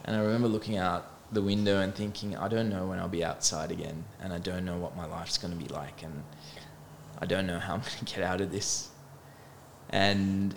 and 0.03 0.15
I 0.15 0.19
remember 0.19 0.47
looking 0.47 0.77
out 0.77 1.11
the 1.31 1.41
window 1.41 1.79
and 1.79 1.93
thinking, 1.93 2.35
I 2.35 2.47
don't 2.47 2.69
know 2.69 2.85
when 2.87 2.99
I'll 2.99 3.07
be 3.07 3.23
outside 3.23 3.71
again, 3.71 4.05
and 4.21 4.33
I 4.33 4.37
don't 4.37 4.65
know 4.65 4.77
what 4.77 4.95
my 4.95 5.05
life's 5.05 5.37
going 5.37 5.57
to 5.57 5.63
be 5.63 5.69
like, 5.69 6.03
and 6.03 6.23
I 7.19 7.25
don't 7.25 7.47
know 7.47 7.59
how 7.59 7.75
I'm 7.75 7.81
going 7.81 8.05
to 8.05 8.05
get 8.05 8.23
out 8.23 8.41
of 8.41 8.51
this. 8.51 8.89
And 9.89 10.55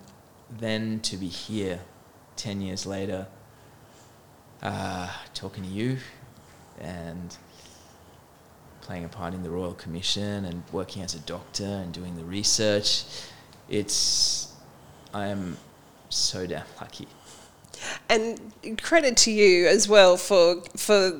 then 0.50 1.00
to 1.00 1.16
be 1.16 1.28
here 1.28 1.80
10 2.38 2.62
years 2.62 2.86
later, 2.86 3.26
uh, 4.62 5.10
talking 5.34 5.62
to 5.62 5.68
you 5.68 5.98
and 6.80 7.36
playing 8.80 9.04
a 9.04 9.08
part 9.08 9.34
in 9.34 9.42
the 9.42 9.50
Royal 9.50 9.74
Commission 9.74 10.46
and 10.46 10.62
working 10.72 11.02
as 11.02 11.14
a 11.14 11.20
doctor 11.20 11.64
and 11.64 11.92
doing 11.92 12.16
the 12.16 12.24
research, 12.24 13.04
it's, 13.68 14.54
I 15.12 15.26
am 15.26 15.58
so 16.08 16.46
damn 16.46 16.64
lucky 16.80 17.06
and 18.08 18.52
credit 18.80 19.16
to 19.16 19.30
you 19.30 19.66
as 19.66 19.88
well 19.88 20.16
for 20.16 20.62
for. 20.76 21.18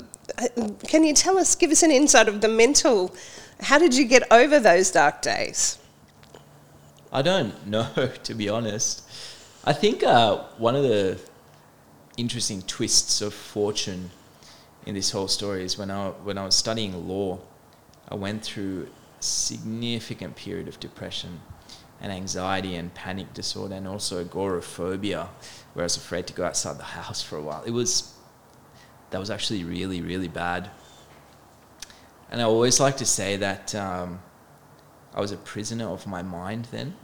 Can 0.87 1.05
you 1.05 1.15
tell 1.15 1.39
us, 1.39 1.55
give 1.55 1.71
us 1.71 1.83
an 1.83 1.91
insight 1.91 2.29
of 2.29 2.41
the 2.41 2.49
mental? 2.49 3.15
How 3.61 3.79
did 3.79 3.97
you 3.97 4.05
get 4.05 4.31
over 4.31 4.61
those 4.61 4.91
dark 4.91 5.23
days? 5.23 5.79
I 7.13 7.23
don't 7.23 7.67
know, 7.67 8.11
to 8.25 8.35
be 8.35 8.49
honest. 8.49 9.03
I 9.69 9.75
think 9.75 10.03
uh, 10.03 10.45
one 10.57 10.75
of 10.77 10.83
the 10.83 11.21
interesting 12.17 12.63
twists 12.63 13.21
of 13.21 13.35
fortune 13.35 14.09
in 14.87 14.95
this 14.95 15.11
whole 15.11 15.29
story 15.29 15.63
is 15.63 15.77
when 15.77 15.91
I 15.91 16.09
when 16.09 16.39
I 16.39 16.47
was 16.47 16.55
studying 16.55 17.07
law, 17.07 17.39
I 18.09 18.15
went 18.15 18.43
through 18.43 18.89
a 19.21 19.23
significant 19.23 20.37
period 20.37 20.69
of 20.69 20.81
depression 20.81 21.43
and 22.01 22.11
anxiety 22.11 22.77
and 22.77 22.95
panic 22.95 23.35
disorder 23.35 23.75
and 23.75 23.87
also 23.87 24.23
agoraphobia, 24.23 25.29
where 25.75 25.83
I 25.83 25.85
was 25.85 25.99
afraid 25.99 26.27
to 26.29 26.33
go 26.33 26.47
outside 26.47 26.79
the 26.79 26.85
house 26.85 27.21
for 27.21 27.37
a 27.37 27.43
while. 27.43 27.63
It 27.65 27.73
was 27.73 28.15
that 29.11 29.21
was 29.21 29.29
actually 29.29 29.65
really 29.65 30.01
really 30.01 30.29
bad. 30.29 30.71
And 32.31 32.41
I 32.41 32.45
always 32.45 32.81
like 32.81 32.97
to 32.97 33.05
say 33.05 33.37
that 33.37 33.75
um, 33.75 34.21
I 35.13 35.21
was 35.21 35.31
a 35.31 35.37
prisoner 35.37 35.89
of 35.89 36.07
my 36.07 36.23
mind 36.23 36.69
then, 36.71 36.97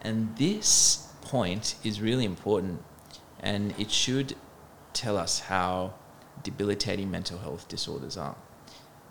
and 0.00 0.34
this 0.38 1.03
point 1.24 1.74
is 1.82 2.00
really 2.00 2.24
important, 2.24 2.82
and 3.40 3.74
it 3.78 3.90
should 3.90 4.36
tell 4.92 5.16
us 5.16 5.40
how 5.40 5.94
debilitating 6.42 7.10
mental 7.10 7.38
health 7.38 7.66
disorders 7.68 8.16
are, 8.16 8.36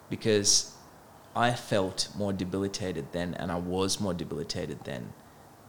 because 0.09 0.73
I 1.35 1.53
felt 1.53 2.09
more 2.15 2.31
debilitated 2.31 3.07
then, 3.11 3.33
and 3.33 3.51
I 3.51 3.57
was 3.57 3.99
more 3.99 4.13
debilitated 4.13 4.83
then 4.85 5.13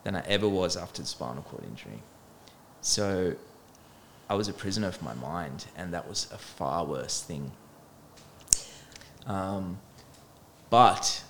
than 0.05 0.15
I 0.15 0.21
ever 0.27 0.49
was 0.49 0.77
after 0.77 1.03
the 1.03 1.09
spinal 1.09 1.43
cord 1.43 1.65
injury. 1.65 2.03
So 2.83 3.35
I 4.29 4.35
was 4.35 4.49
a 4.49 4.53
prisoner 4.53 4.89
of 4.89 5.03
my 5.03 5.15
mind, 5.15 5.67
and 5.77 5.93
that 5.95 6.07
was 6.09 6.29
a 6.31 6.39
far 6.39 6.85
worse 6.85 7.23
thing. 7.23 7.53
Um, 9.27 9.79
but 10.69 11.24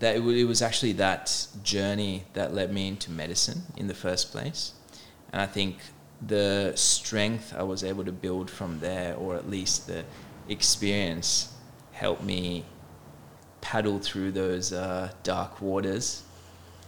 that 0.00 0.16
it, 0.16 0.20
it 0.20 0.44
was 0.44 0.60
actually 0.60 0.92
that 0.92 1.46
journey 1.62 2.24
that 2.32 2.52
led 2.52 2.72
me 2.72 2.88
into 2.88 3.10
medicine 3.10 3.62
in 3.76 3.86
the 3.86 3.94
first 3.94 4.32
place, 4.32 4.72
and 5.32 5.40
I 5.40 5.46
think 5.46 5.76
the 6.26 6.72
strength 6.74 7.54
I 7.56 7.62
was 7.62 7.82
able 7.84 8.04
to 8.04 8.12
build 8.12 8.50
from 8.50 8.80
there, 8.80 9.14
or 9.14 9.36
at 9.36 9.48
least 9.48 9.86
the 9.86 10.04
experience, 10.48 11.54
helped 11.92 12.22
me 12.22 12.64
paddle 13.60 13.98
through 13.98 14.32
those 14.32 14.72
uh, 14.72 15.12
dark 15.22 15.60
waters 15.60 16.22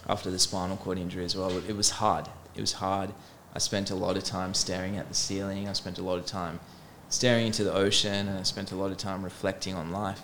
after 0.09 0.31
the 0.31 0.39
spinal 0.39 0.77
cord 0.77 0.99
injury 0.99 1.25
as 1.25 1.37
well. 1.37 1.57
It 1.69 1.77
was 1.77 1.91
hard. 1.91 2.29
It 2.55 2.61
was 2.61 2.73
hard. 2.75 3.13
I 3.55 3.59
spent 3.59 3.91
a 3.91 3.95
lot 3.95 4.17
of 4.17 4.25
time 4.25 4.55
staring 4.55 4.97
at 4.97 5.09
the 5.09 5.15
ceiling. 5.15 5.69
I 5.69 5.75
spent 5.75 5.99
a 5.99 6.03
lot 6.03 6.19
of 6.19 6.27
time 6.27 6.61
staring 7.09 7.47
into 7.47 7.65
the 7.65 7.73
ocean, 7.73 8.29
and 8.29 8.39
I 8.39 8.43
spent 8.43 8.73
a 8.73 8.77
lot 8.77 8.91
of 8.91 8.97
time 8.97 9.23
reflecting 9.23 9.75
on 9.75 9.93
life. 9.93 10.23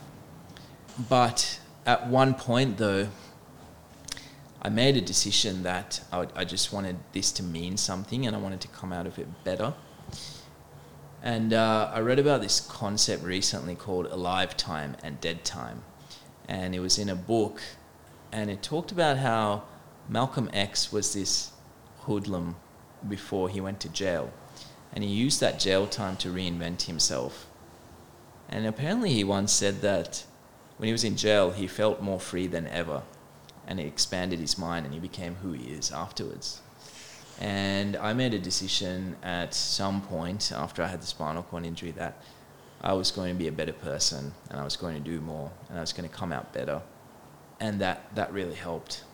But 1.09 1.61
at 1.88 2.07
one 2.07 2.35
point, 2.35 2.76
though, 2.76 3.09
I 4.61 4.68
made 4.68 4.99
a 4.99 5.00
decision 5.00 5.62
that 5.62 6.02
I, 6.12 6.26
I 6.37 6.45
just 6.45 6.71
wanted 6.71 6.97
this 7.12 7.33
to 7.33 7.42
mean 7.42 7.78
something 7.78 8.26
and 8.26 8.37
I 8.37 8.38
wanted 8.38 8.61
to 8.61 8.68
come 8.68 8.92
out 8.92 9.07
of 9.07 9.18
it 9.18 9.26
better. 9.42 9.73
And 11.23 11.54
uh, 11.54 11.90
I 11.90 12.00
read 12.00 12.18
about 12.18 12.42
this 12.42 12.61
concept 12.61 13.25
recently 13.25 13.75
called 13.75 14.04
alive 14.04 14.54
time 14.54 14.99
and 15.02 15.18
dead 15.23 15.47
time. 15.47 15.83
And 16.47 16.75
it 16.75 16.80
was 16.80 16.99
in 16.99 17.09
a 17.09 17.14
book, 17.14 17.62
and 18.33 18.50
it 18.50 18.62
talked 18.62 18.92
about 18.92 19.16
how 19.16 19.62
Malcolm 20.11 20.50
X 20.52 20.92
was 20.92 21.14
this 21.14 21.52
hoodlum 22.00 22.57
before 23.09 23.49
he 23.49 23.62
went 23.62 23.80
to 23.80 23.88
jail. 23.88 24.30
And 24.92 25.02
he 25.02 25.11
used 25.11 25.40
that 25.40 25.59
jail 25.59 25.87
time 25.87 26.16
to 26.18 26.28
reinvent 26.28 26.83
himself. 26.83 27.47
And 28.47 28.66
apparently, 28.66 29.14
he 29.14 29.25
once 29.25 29.52
said 29.52 29.80
that 29.80 30.25
when 30.78 30.87
he 30.87 30.92
was 30.92 31.04
in 31.04 31.16
jail, 31.16 31.50
he 31.50 31.66
felt 31.66 32.00
more 32.00 32.18
free 32.18 32.47
than 32.47 32.66
ever. 32.68 33.02
And 33.66 33.78
it 33.78 33.87
expanded 33.87 34.38
his 34.38 34.56
mind, 34.56 34.87
and 34.87 34.94
he 34.94 35.00
became 35.00 35.35
who 35.37 35.52
he 35.52 35.73
is 35.73 35.92
afterwards. 35.92 36.62
And 37.40 37.97
I 37.97 38.14
made 38.14 38.35
a 38.35 38.38
decision 38.38 39.16
at 39.23 39.54
some 39.54 40.02
point 40.02 40.50
after 40.52 40.82
I 40.82 40.88
had 40.88 41.00
the 41.02 41.06
spinal 41.06 41.42
cord 41.44 41.64
injury 41.64 41.92
that 41.92 42.16
I 42.80 42.92
was 42.94 43.11
going 43.11 43.35
to 43.35 43.38
be 43.38 43.49
a 43.49 43.52
better 43.52 43.73
person 43.73 44.32
and 44.50 44.61
I 44.61 44.64
was 44.64 44.76
going 44.76 44.94
to 44.94 45.00
do 45.00 45.20
more 45.20 45.50
and 45.68 45.78
I 45.78 45.80
was 45.80 45.92
going 45.92 46.08
to 46.08 46.14
come 46.14 46.32
out 46.32 46.52
better. 46.52 46.80
And 47.61 47.80
that, 47.80 48.12
that 48.14 48.32
really 48.32 48.54
helped. 48.54 49.04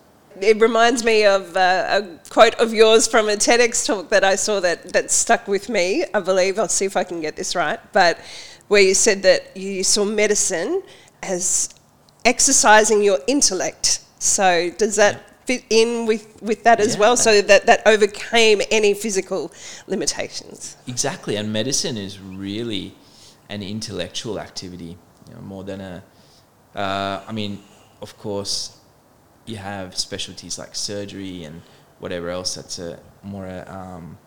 It 0.41 0.61
reminds 0.61 1.05
me 1.05 1.25
of 1.25 1.57
uh, 1.57 2.03
a 2.03 2.31
quote 2.31 2.55
of 2.55 2.75
yours 2.75 3.07
from 3.07 3.29
a 3.29 3.33
TEDx 3.33 3.87
talk 3.87 4.09
that 4.09 4.25
I 4.25 4.37
saw 4.37 4.59
that, 4.61 4.93
that 4.93 5.11
stuck 5.11 5.47
with 5.47 5.69
me, 5.69 6.05
I 6.13 6.21
believe. 6.21 6.59
I'll 6.59 6.69
see 6.69 6.85
if 6.85 6.97
I 6.97 7.05
can 7.05 7.21
get 7.21 7.37
this 7.37 7.55
right. 7.55 7.79
But 7.93 8.19
where 8.69 8.83
you 8.83 8.95
said 8.95 9.23
that 9.23 9.57
you 9.57 9.85
saw 9.85 10.05
medicine 10.05 10.83
as 11.25 11.71
exercising 12.25 13.03
your 13.03 13.19
intellect. 13.27 14.01
So 14.19 14.71
does 14.71 14.97
that 14.97 15.47
fit 15.47 15.65
in 15.71 16.07
with, 16.07 16.41
with 16.43 16.65
that 16.65 16.81
as 16.81 16.95
yeah. 16.95 17.01
well? 17.01 17.17
So 17.17 17.43
that, 17.43 17.67
that 17.67 17.83
overcame 17.87 18.63
any 18.71 18.95
physical 18.95 19.53
limitations? 19.87 20.77
Exactly. 20.87 21.37
And 21.37 21.53
medicine 21.53 21.97
is 21.97 22.19
really 22.19 22.95
an 23.49 23.63
intellectual 23.63 24.41
activity, 24.41 24.97
you 25.29 25.35
know, 25.35 25.41
more 25.41 25.65
than 25.65 25.81
a. 25.81 26.03
Uh, 26.75 27.23
I 27.29 27.33
mean, 27.33 27.63
of 28.01 28.19
course, 28.19 28.79
you 29.47 29.57
have 29.57 29.97
specialties 29.97 30.59
like 30.59 30.75
surgery 30.75 31.45
and 31.45 31.63
whatever 31.99 32.31
else. 32.31 32.55
That's 32.55 32.79
a 32.79 32.99
more 33.23 33.47
a 33.47 33.65
um, 33.71 34.19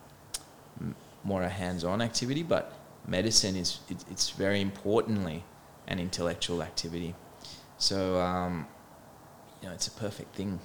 more 1.23 1.43
a 1.43 1.49
hands-on 1.49 2.01
activity, 2.01 2.43
but 2.43 2.73
medicine 3.07 3.55
is 3.55 3.79
it, 3.89 4.03
it's 4.09 4.29
very 4.29 4.61
importantly 4.61 5.43
an 5.87 5.99
intellectual 5.99 6.61
activity. 6.61 7.15
So 7.77 8.19
um, 8.19 8.67
you 9.61 9.67
know, 9.67 9.73
it's 9.73 9.87
a 9.87 9.91
perfect 9.91 10.35
thing. 10.35 10.59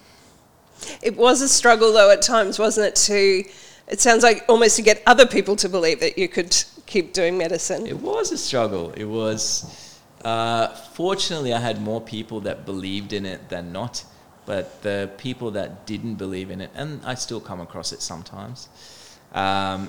It 1.03 1.17
was 1.17 1.43
a 1.43 1.49
struggle, 1.49 1.93
though, 1.93 2.11
at 2.11 2.23
times, 2.23 2.59
wasn't 2.59 2.89
it? 2.89 2.97
To 2.97 3.45
it 3.89 4.01
sounds 4.01 4.23
like 4.23 4.45
almost 4.49 4.77
to 4.77 4.83
get 4.83 5.03
other 5.07 5.27
people 5.27 5.57
to 5.57 5.69
believe 5.69 6.01
that 6.01 6.17
you 6.17 6.29
could 6.29 6.57
keep 6.87 7.13
doing 7.13 7.37
medicine. 7.37 7.87
It 7.87 8.01
was 8.01 8.33
a 8.33 8.39
struggle. 8.39 8.93
It 8.93 9.05
was. 9.05 9.99
Uh, 10.25 10.69
fortunately, 10.69 11.53
I 11.53 11.59
had 11.59 11.83
more 11.83 12.01
people 12.01 12.41
that 12.41 12.65
believed 12.65 13.13
in 13.13 13.27
it 13.27 13.49
than 13.49 13.73
not. 13.73 14.05
But 14.45 14.83
the 14.83 15.11
people 15.19 15.53
that 15.53 15.87
didn't 15.87 16.17
believe 16.17 16.51
in 16.51 16.61
it, 16.61 16.71
and 16.75 17.01
I 17.05 17.15
still 17.15 17.41
come 17.41 17.61
across 17.61 17.93
it 17.93 18.03
sometimes, 18.03 18.69
um, 19.35 19.89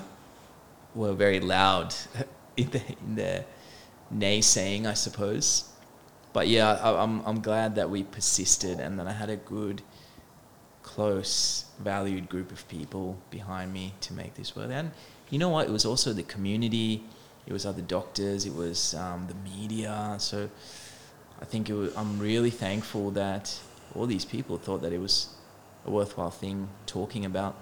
were 0.94 1.12
very 1.12 1.40
loud 1.40 1.92
in, 2.56 2.70
the, 2.70 2.82
in 2.86 3.14
their 3.16 3.44
naysaying, 4.14 4.86
I 4.86 4.94
suppose. 4.94 5.68
But 6.32 6.48
yeah, 6.48 6.74
I, 6.74 7.02
I'm 7.02 7.20
I'm 7.26 7.40
glad 7.40 7.74
that 7.76 7.90
we 7.90 8.02
persisted, 8.02 8.80
and 8.80 8.98
that 8.98 9.06
I 9.06 9.12
had 9.12 9.30
a 9.30 9.36
good, 9.36 9.82
close, 10.82 11.66
valued 11.78 12.28
group 12.28 12.50
of 12.52 12.66
people 12.68 13.18
behind 13.30 13.72
me 13.72 13.94
to 14.00 14.12
make 14.12 14.34
this 14.34 14.56
work. 14.56 14.70
And 14.70 14.90
you 15.30 15.38
know 15.38 15.48
what? 15.48 15.68
It 15.68 15.72
was 15.72 15.84
also 15.84 16.12
the 16.12 16.22
community. 16.22 17.04
It 17.46 17.52
was 17.52 17.66
other 17.66 17.82
doctors. 17.82 18.46
It 18.46 18.54
was 18.54 18.94
um, 18.94 19.26
the 19.28 19.34
media. 19.34 20.16
So 20.18 20.48
I 21.40 21.44
think 21.44 21.68
was, 21.68 21.94
I'm 21.96 22.18
really 22.18 22.50
thankful 22.50 23.10
that 23.12 23.58
all 23.94 24.06
these 24.06 24.24
people 24.24 24.56
thought 24.56 24.82
that 24.82 24.92
it 24.92 25.00
was 25.00 25.28
a 25.86 25.90
worthwhile 25.90 26.30
thing 26.30 26.68
talking 26.86 27.24
about. 27.24 27.54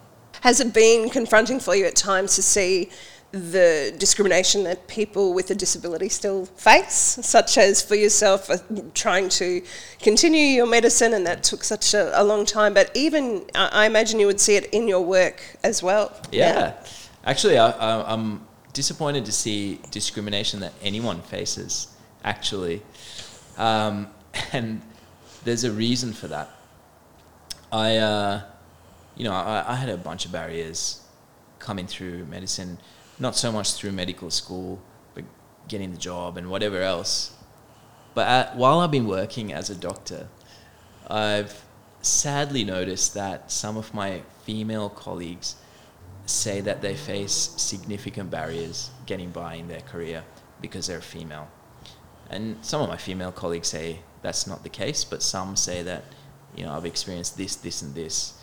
Has 0.42 0.60
it 0.60 0.72
been 0.72 1.10
confronting 1.10 1.60
for 1.60 1.74
you 1.74 1.84
at 1.84 1.96
times 1.96 2.36
to 2.36 2.42
see 2.42 2.90
the 3.32 3.94
discrimination 3.96 4.64
that 4.64 4.86
people 4.88 5.32
with 5.32 5.50
a 5.50 5.54
disability 5.54 6.10
still 6.10 6.44
face, 6.44 7.18
such 7.22 7.56
as 7.56 7.80
for 7.82 7.94
yourself 7.94 8.50
uh, 8.50 8.58
trying 8.92 9.30
to 9.30 9.62
continue 10.00 10.44
your 10.44 10.66
medicine, 10.66 11.14
and 11.14 11.26
that 11.26 11.42
took 11.42 11.64
such 11.64 11.94
a, 11.94 12.20
a 12.20 12.22
long 12.22 12.44
time. 12.44 12.74
But 12.74 12.90
even 12.94 13.44
I 13.54 13.86
imagine 13.86 14.20
you 14.20 14.26
would 14.26 14.40
see 14.40 14.56
it 14.56 14.66
in 14.66 14.86
your 14.86 15.00
work 15.00 15.42
as 15.64 15.82
well. 15.82 16.14
Yeah, 16.30 16.54
yeah. 16.54 16.86
actually, 17.24 17.58
I, 17.58 18.12
am 18.12 18.46
disappointed 18.74 19.24
to 19.24 19.32
see 19.32 19.80
discrimination 19.90 20.60
that 20.60 20.74
anyone 20.82 21.22
faces. 21.22 21.88
Actually, 22.24 22.82
um, 23.56 24.08
and 24.52 24.82
there's 25.44 25.64
a 25.64 25.72
reason 25.72 26.12
for 26.12 26.28
that. 26.28 26.50
I, 27.72 27.96
uh, 27.96 28.42
you 29.16 29.24
know, 29.24 29.32
I, 29.32 29.64
I 29.66 29.74
had 29.74 29.88
a 29.88 29.96
bunch 29.96 30.26
of 30.26 30.32
barriers 30.32 31.00
coming 31.58 31.86
through 31.86 32.26
medicine 32.26 32.76
not 33.22 33.36
so 33.36 33.52
much 33.52 33.74
through 33.74 33.92
medical 33.92 34.30
school, 34.30 34.80
but 35.14 35.24
getting 35.68 35.92
the 35.92 35.96
job 35.96 36.36
and 36.36 36.50
whatever 36.50 36.82
else. 36.82 37.34
But 38.14 38.26
at, 38.26 38.56
while 38.56 38.80
I've 38.80 38.90
been 38.90 39.06
working 39.06 39.52
as 39.52 39.70
a 39.70 39.76
doctor, 39.76 40.28
I've 41.08 41.64
sadly 42.02 42.64
noticed 42.64 43.14
that 43.14 43.50
some 43.50 43.76
of 43.76 43.94
my 43.94 44.22
female 44.44 44.90
colleagues 44.90 45.54
say 46.26 46.60
that 46.60 46.82
they 46.82 46.96
face 46.96 47.32
significant 47.56 48.30
barriers 48.30 48.90
getting 49.06 49.30
by 49.30 49.54
in 49.54 49.68
their 49.68 49.80
career 49.80 50.24
because 50.60 50.88
they're 50.88 51.00
female. 51.00 51.48
And 52.28 52.56
some 52.62 52.82
of 52.82 52.88
my 52.88 52.96
female 52.96 53.32
colleagues 53.32 53.68
say 53.68 54.00
that's 54.22 54.46
not 54.46 54.64
the 54.64 54.68
case, 54.68 55.04
but 55.04 55.22
some 55.22 55.54
say 55.54 55.82
that, 55.84 56.04
you 56.56 56.64
know, 56.64 56.72
I've 56.72 56.86
experienced 56.86 57.36
this, 57.36 57.54
this, 57.56 57.82
and 57.82 57.94
this. 57.94 58.34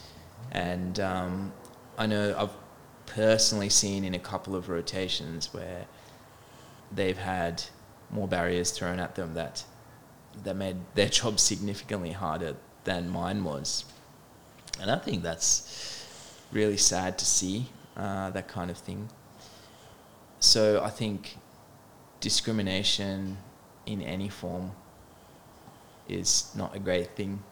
And 0.52 1.00
um, 1.00 1.54
I 1.98 2.06
know 2.06 2.36
I've 2.38 2.54
personally 3.10 3.70
seen 3.70 4.04
in 4.04 4.14
a 4.14 4.20
couple 4.20 4.56
of 4.56 4.70
rotations 4.70 5.54
where 5.54 5.86
they've 6.92 7.18
had 7.18 7.64
more 8.10 8.28
barriers 8.28 8.72
thrown 8.72 9.00
at 9.00 9.16
them 9.16 9.34
that 9.34 9.64
that 10.44 10.56
made 10.56 10.78
their 10.96 11.10
job 11.20 11.40
significantly 11.40 12.12
harder 12.12 12.56
than 12.84 13.10
mine 13.10 13.44
was. 13.44 13.86
And 14.80 14.90
I 14.90 14.98
think 14.98 15.24
that's 15.24 16.06
really 16.52 16.78
sad 16.78 17.18
to 17.18 17.26
see 17.26 17.68
uh, 17.98 18.30
that 18.30 18.48
kind 18.48 18.72
of 18.72 18.78
thing. 18.78 19.10
so 20.40 20.82
I 20.82 20.90
think 20.90 21.38
discrimination 22.22 23.38
in 23.86 24.02
any 24.02 24.30
form 24.30 24.72
is 26.08 26.52
not 26.56 26.76
a 26.76 26.80
great 26.80 27.16
thing. 27.16 27.44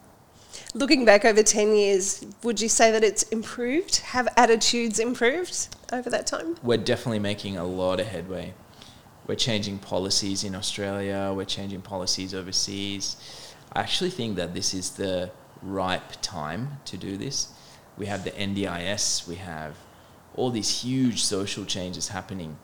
Looking 0.74 1.06
back 1.06 1.26
over 1.26 1.44
10 1.44 1.76
years, 1.76 2.26
would 2.44 2.62
you 2.62 2.70
say 2.70 2.92
that 2.92 3.04
it's 3.04 3.24
improved? 3.24 3.98
Have 3.98 4.28
attitudes 4.38 5.00
improved 5.00 5.76
over 5.92 6.10
that 6.10 6.28
time? 6.28 6.56
We're 6.64 6.78
definitely 6.78 7.20
making 7.20 7.58
a 7.58 7.66
lot 7.66 8.00
of 8.00 8.08
headway. 8.08 8.54
We're 9.28 9.36
changing 9.36 9.80
policies 9.80 10.44
in 10.44 10.56
Australia, 10.56 11.34
we're 11.36 11.46
changing 11.46 11.82
policies 11.82 12.34
overseas. 12.34 13.18
I 13.74 13.82
actually 13.82 14.10
think 14.10 14.38
that 14.38 14.54
this 14.54 14.74
is 14.74 14.92
the 14.92 15.32
ripe 15.62 16.14
time 16.22 16.80
to 16.86 16.98
do 16.98 17.18
this. 17.18 17.50
We 17.98 18.06
have 18.06 18.24
the 18.24 18.32
NDIS, 18.32 19.28
we 19.28 19.36
have 19.36 19.76
all 20.36 20.50
these 20.50 20.82
huge 20.82 21.24
social 21.24 21.66
changes 21.66 22.10
happening. 22.10 22.58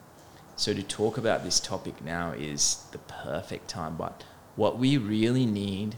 So 0.56 0.74
to 0.74 0.84
talk 0.84 1.18
about 1.18 1.44
this 1.44 1.60
topic 1.60 2.04
now 2.04 2.32
is 2.32 2.86
the 2.92 3.00
perfect 3.00 3.68
time. 3.68 3.98
But 3.98 4.24
what 4.56 4.78
we 4.78 4.98
really 4.98 5.46
need 5.46 5.96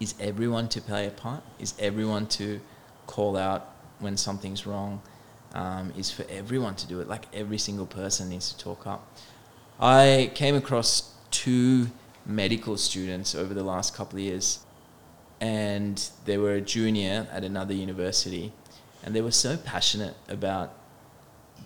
is 0.00 0.14
everyone 0.20 0.68
to 0.68 0.80
play 0.80 1.06
a 1.06 1.10
part, 1.10 1.42
is 1.58 1.74
everyone 1.78 2.26
to 2.26 2.60
call 3.06 3.36
out 3.36 3.72
when 4.00 4.16
something's 4.16 4.66
wrong, 4.66 5.00
um, 5.54 5.92
is 5.96 6.10
for 6.10 6.24
everyone 6.28 6.74
to 6.76 6.86
do 6.86 7.00
it. 7.00 7.08
Like 7.08 7.26
every 7.32 7.58
single 7.58 7.86
person 7.86 8.28
needs 8.28 8.52
to 8.52 8.58
talk 8.58 8.86
up. 8.86 9.06
I 9.80 10.30
came 10.34 10.54
across 10.54 11.14
two 11.30 11.88
medical 12.26 12.76
students 12.76 13.34
over 13.34 13.54
the 13.54 13.64
last 13.64 13.94
couple 13.94 14.18
of 14.18 14.24
years, 14.24 14.60
and 15.40 16.08
they 16.24 16.38
were 16.38 16.54
a 16.54 16.60
junior 16.60 17.26
at 17.32 17.44
another 17.44 17.74
university, 17.74 18.52
and 19.02 19.14
they 19.14 19.20
were 19.20 19.30
so 19.30 19.56
passionate 19.56 20.14
about 20.28 20.74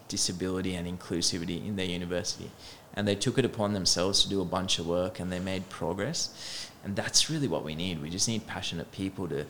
disability 0.08 0.74
and 0.74 0.86
inclusivity 0.86 1.64
in 1.64 1.76
their 1.76 1.86
university. 1.86 2.50
And 2.94 3.06
they 3.06 3.14
took 3.14 3.38
it 3.38 3.44
upon 3.44 3.74
themselves 3.74 4.22
to 4.22 4.28
do 4.28 4.40
a 4.40 4.44
bunch 4.44 4.78
of 4.78 4.86
work 4.86 5.20
and 5.20 5.30
they 5.30 5.38
made 5.38 5.68
progress. 5.68 6.70
And 6.88 6.96
that's 6.96 7.28
really 7.28 7.48
what 7.48 7.64
we 7.64 7.74
need. 7.74 8.00
We 8.00 8.08
just 8.08 8.28
need 8.28 8.46
passionate 8.46 8.90
people 8.92 9.28
to 9.28 9.44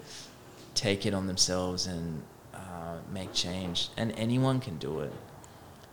take 0.75 1.07
it 1.07 1.15
on 1.15 1.29
themselves 1.29 1.87
and 1.87 2.21
uh, 2.53 2.97
make 3.13 3.33
change. 3.33 3.91
And 3.97 4.11
anyone 4.17 4.59
can 4.59 4.77
do 4.79 4.99
it. 5.03 5.13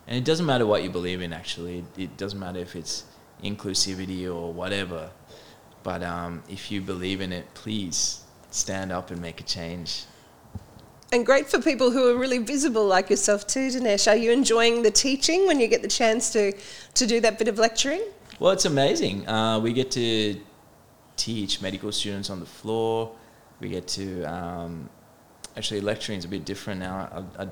And 0.07 0.17
it 0.17 0.25
doesn't 0.25 0.47
matter 0.47 0.65
what 0.65 0.81
you 0.81 0.89
believe 0.89 1.21
in, 1.21 1.31
actually. 1.33 1.85
It 1.99 2.17
doesn't 2.17 2.39
matter 2.39 2.57
if 2.57 2.75
it's 2.75 3.03
inclusivity 3.43 4.25
or 4.25 4.51
whatever. 4.51 5.11
But 5.83 6.01
um, 6.01 6.41
if 6.49 6.71
you 6.71 6.81
believe 6.81 7.21
in 7.21 7.31
it, 7.31 7.45
please 7.53 8.23
stand 8.49 8.91
up 8.91 9.11
and 9.11 9.21
make 9.21 9.39
a 9.39 9.43
change. 9.43 10.05
And 11.11 11.23
great 11.27 11.47
for 11.47 11.61
people 11.61 11.91
who 11.91 12.09
are 12.09 12.17
really 12.17 12.39
visible 12.39 12.87
like 12.87 13.11
yourself 13.11 13.45
too, 13.45 13.67
Dinesh. 13.67 14.11
Are 14.11 14.15
you 14.15 14.31
enjoying 14.31 14.81
the 14.81 14.89
teaching 14.89 15.45
when 15.45 15.59
you 15.59 15.67
get 15.67 15.83
the 15.83 15.87
chance 15.87 16.31
to, 16.31 16.53
to 16.95 17.05
do 17.05 17.19
that 17.19 17.37
bit 17.37 17.47
of 17.47 17.59
lecturing? 17.59 18.01
Well, 18.39 18.51
it's 18.51 18.65
amazing. 18.65 19.29
Uh, 19.29 19.59
we 19.59 19.73
get 19.73 19.91
to 19.91 20.41
teach 21.15 21.61
medical 21.61 21.91
students 21.91 22.29
on 22.29 22.39
the 22.39 22.45
floor. 22.45 23.15
We 23.59 23.69
get 23.69 23.87
to 23.89 24.23
um, 24.23 24.89
actually 25.55 25.81
lecturing 25.81 26.19
is 26.19 26.25
a 26.25 26.27
bit 26.27 26.45
different 26.45 26.79
now. 26.79 27.25
I, 27.37 27.43
I 27.43 27.47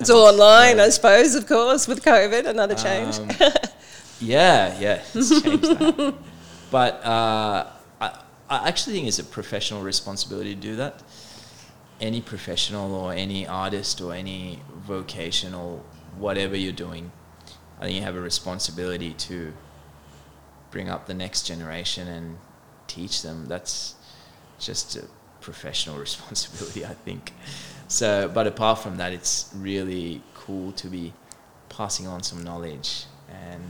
it's 0.00 0.10
all 0.10 0.26
online, 0.26 0.80
I 0.80 0.88
suppose, 0.88 1.36
of 1.36 1.46
course, 1.46 1.86
with 1.86 2.04
COVID, 2.04 2.46
another 2.46 2.74
change. 2.74 3.18
Um, 3.18 3.30
yeah, 4.20 4.78
yeah, 4.80 5.02
it's 5.14 5.42
changed 5.42 5.62
that. 5.62 6.14
But 6.70 7.04
uh, 7.04 7.70
I, 8.00 8.18
I 8.50 8.68
actually 8.68 8.94
think 8.94 9.06
it's 9.06 9.20
a 9.20 9.24
professional 9.24 9.82
responsibility 9.82 10.56
to 10.56 10.60
do 10.60 10.76
that 10.76 11.04
any 12.00 12.20
professional 12.20 12.94
or 12.94 13.12
any 13.12 13.46
artist 13.46 14.00
or 14.00 14.12
any 14.12 14.60
vocational 14.86 15.84
whatever 16.18 16.56
you're 16.56 16.72
doing, 16.72 17.10
I 17.78 17.84
think 17.84 17.96
you 17.96 18.02
have 18.02 18.16
a 18.16 18.20
responsibility 18.20 19.14
to 19.14 19.52
bring 20.70 20.88
up 20.88 21.06
the 21.06 21.14
next 21.14 21.42
generation 21.46 22.08
and 22.08 22.38
teach 22.86 23.22
them. 23.22 23.46
That's 23.46 23.94
just 24.58 24.96
a 24.96 25.04
professional 25.40 25.98
responsibility, 26.08 26.84
I 26.84 26.94
think. 26.94 27.32
So, 27.88 28.30
but 28.32 28.46
apart 28.46 28.78
from 28.78 28.96
that, 28.96 29.12
it's 29.12 29.50
really 29.54 30.22
cool 30.34 30.72
to 30.72 30.88
be 30.88 31.12
passing 31.68 32.06
on 32.06 32.22
some 32.22 32.42
knowledge 32.42 33.04
and 33.28 33.62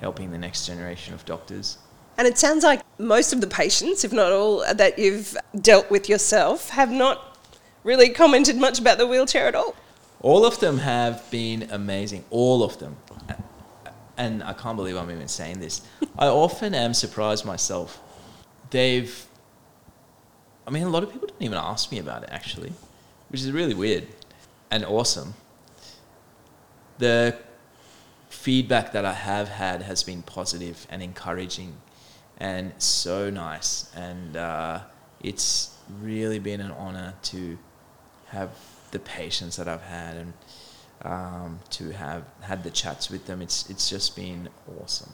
helping 0.00 0.30
the 0.30 0.38
next 0.38 0.66
generation 0.66 1.14
of 1.14 1.24
doctors. 1.24 1.78
And 2.16 2.28
it 2.28 2.38
sounds 2.38 2.62
like 2.62 2.80
most 2.98 3.32
of 3.32 3.40
the 3.40 3.46
patients, 3.46 4.04
if 4.04 4.12
not 4.12 4.32
all, 4.32 4.64
that 4.72 4.98
you've 4.98 5.36
dealt 5.60 5.90
with 5.90 6.08
yourself 6.08 6.70
have 6.70 6.90
not 6.90 7.38
really 7.82 8.10
commented 8.10 8.56
much 8.56 8.78
about 8.78 8.98
the 8.98 9.06
wheelchair 9.06 9.46
at 9.46 9.54
all. 9.54 9.74
All 10.20 10.46
of 10.46 10.58
them 10.60 10.78
have 10.78 11.28
been 11.30 11.68
amazing. 11.70 12.24
All 12.30 12.62
of 12.62 12.78
them. 12.78 12.96
And 14.16 14.42
I 14.44 14.52
can't 14.52 14.76
believe 14.76 14.96
I'm 14.96 15.10
even 15.10 15.28
saying 15.28 15.58
this. 15.58 15.82
I 16.18 16.28
often 16.28 16.74
am 16.74 16.94
surprised 16.94 17.44
myself. 17.44 18.00
They've, 18.70 19.26
I 20.66 20.70
mean, 20.70 20.84
a 20.84 20.88
lot 20.88 21.02
of 21.02 21.12
people 21.12 21.28
didn't 21.28 21.42
even 21.42 21.58
ask 21.58 21.90
me 21.92 21.98
about 21.98 22.22
it 22.22 22.30
actually, 22.32 22.72
which 23.28 23.40
is 23.40 23.52
really 23.52 23.74
weird 23.74 24.08
and 24.70 24.84
awesome. 24.84 25.34
The 26.98 27.36
feedback 28.28 28.92
that 28.92 29.04
I 29.04 29.12
have 29.12 29.48
had 29.48 29.82
has 29.82 30.02
been 30.02 30.22
positive 30.22 30.86
and 30.90 31.02
encouraging 31.02 31.76
and 32.38 32.72
so 32.78 33.30
nice. 33.30 33.90
And 33.94 34.36
uh, 34.36 34.80
it's 35.22 35.76
really 36.00 36.38
been 36.38 36.60
an 36.60 36.70
honor 36.72 37.14
to 37.24 37.58
have 38.26 38.50
the 38.90 38.98
patients 38.98 39.56
that 39.56 39.68
I've 39.68 39.82
had 39.82 40.16
and 40.16 40.32
um, 41.02 41.60
to 41.70 41.90
have 41.90 42.24
had 42.40 42.64
the 42.64 42.70
chats 42.70 43.10
with 43.10 43.26
them. 43.26 43.42
It's 43.42 43.68
it's 43.68 43.88
just 43.88 44.16
been 44.16 44.48
awesome. 44.80 45.12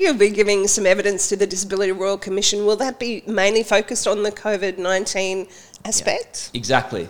You'll 0.00 0.14
be 0.14 0.30
giving 0.30 0.66
some 0.66 0.86
evidence 0.86 1.28
to 1.28 1.36
the 1.36 1.46
Disability 1.46 1.92
Royal 1.92 2.16
Commission. 2.16 2.64
Will 2.64 2.76
that 2.76 2.98
be 2.98 3.22
mainly 3.26 3.62
focused 3.62 4.08
on 4.08 4.22
the 4.22 4.32
COVID 4.32 4.78
nineteen 4.78 5.46
aspect? 5.84 6.48
Yeah, 6.54 6.58
exactly, 6.58 7.06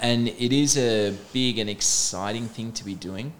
and 0.00 0.28
it 0.28 0.52
is 0.52 0.78
a 0.78 1.16
big 1.32 1.58
and 1.58 1.68
exciting 1.68 2.46
thing 2.46 2.70
to 2.74 2.84
be 2.84 2.94
doing. 2.94 3.32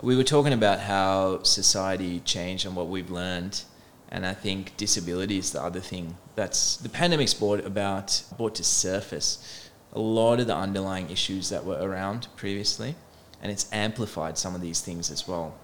We 0.00 0.16
were 0.16 0.24
talking 0.24 0.54
about 0.54 0.80
how 0.80 1.42
society 1.42 2.20
changed 2.20 2.64
and 2.64 2.74
what 2.74 2.88
we've 2.88 3.10
learned, 3.10 3.62
and 4.08 4.24
I 4.24 4.32
think 4.32 4.74
disability 4.78 5.36
is 5.36 5.50
the 5.50 5.62
other 5.62 5.80
thing 5.80 6.16
that's 6.34 6.78
the 6.78 6.88
pandemic's 6.88 7.34
brought 7.34 7.62
about 7.62 8.22
brought 8.38 8.54
to 8.54 8.64
surface 8.64 9.68
a 9.92 10.00
lot 10.00 10.40
of 10.40 10.46
the 10.46 10.56
underlying 10.56 11.10
issues 11.10 11.50
that 11.50 11.66
were 11.66 11.82
around 11.82 12.28
previously, 12.36 12.94
and 13.42 13.52
it's 13.52 13.70
amplified 13.70 14.38
some 14.38 14.54
of 14.54 14.62
these 14.62 14.80
things 14.80 15.10
as 15.10 15.28
well. 15.28 15.54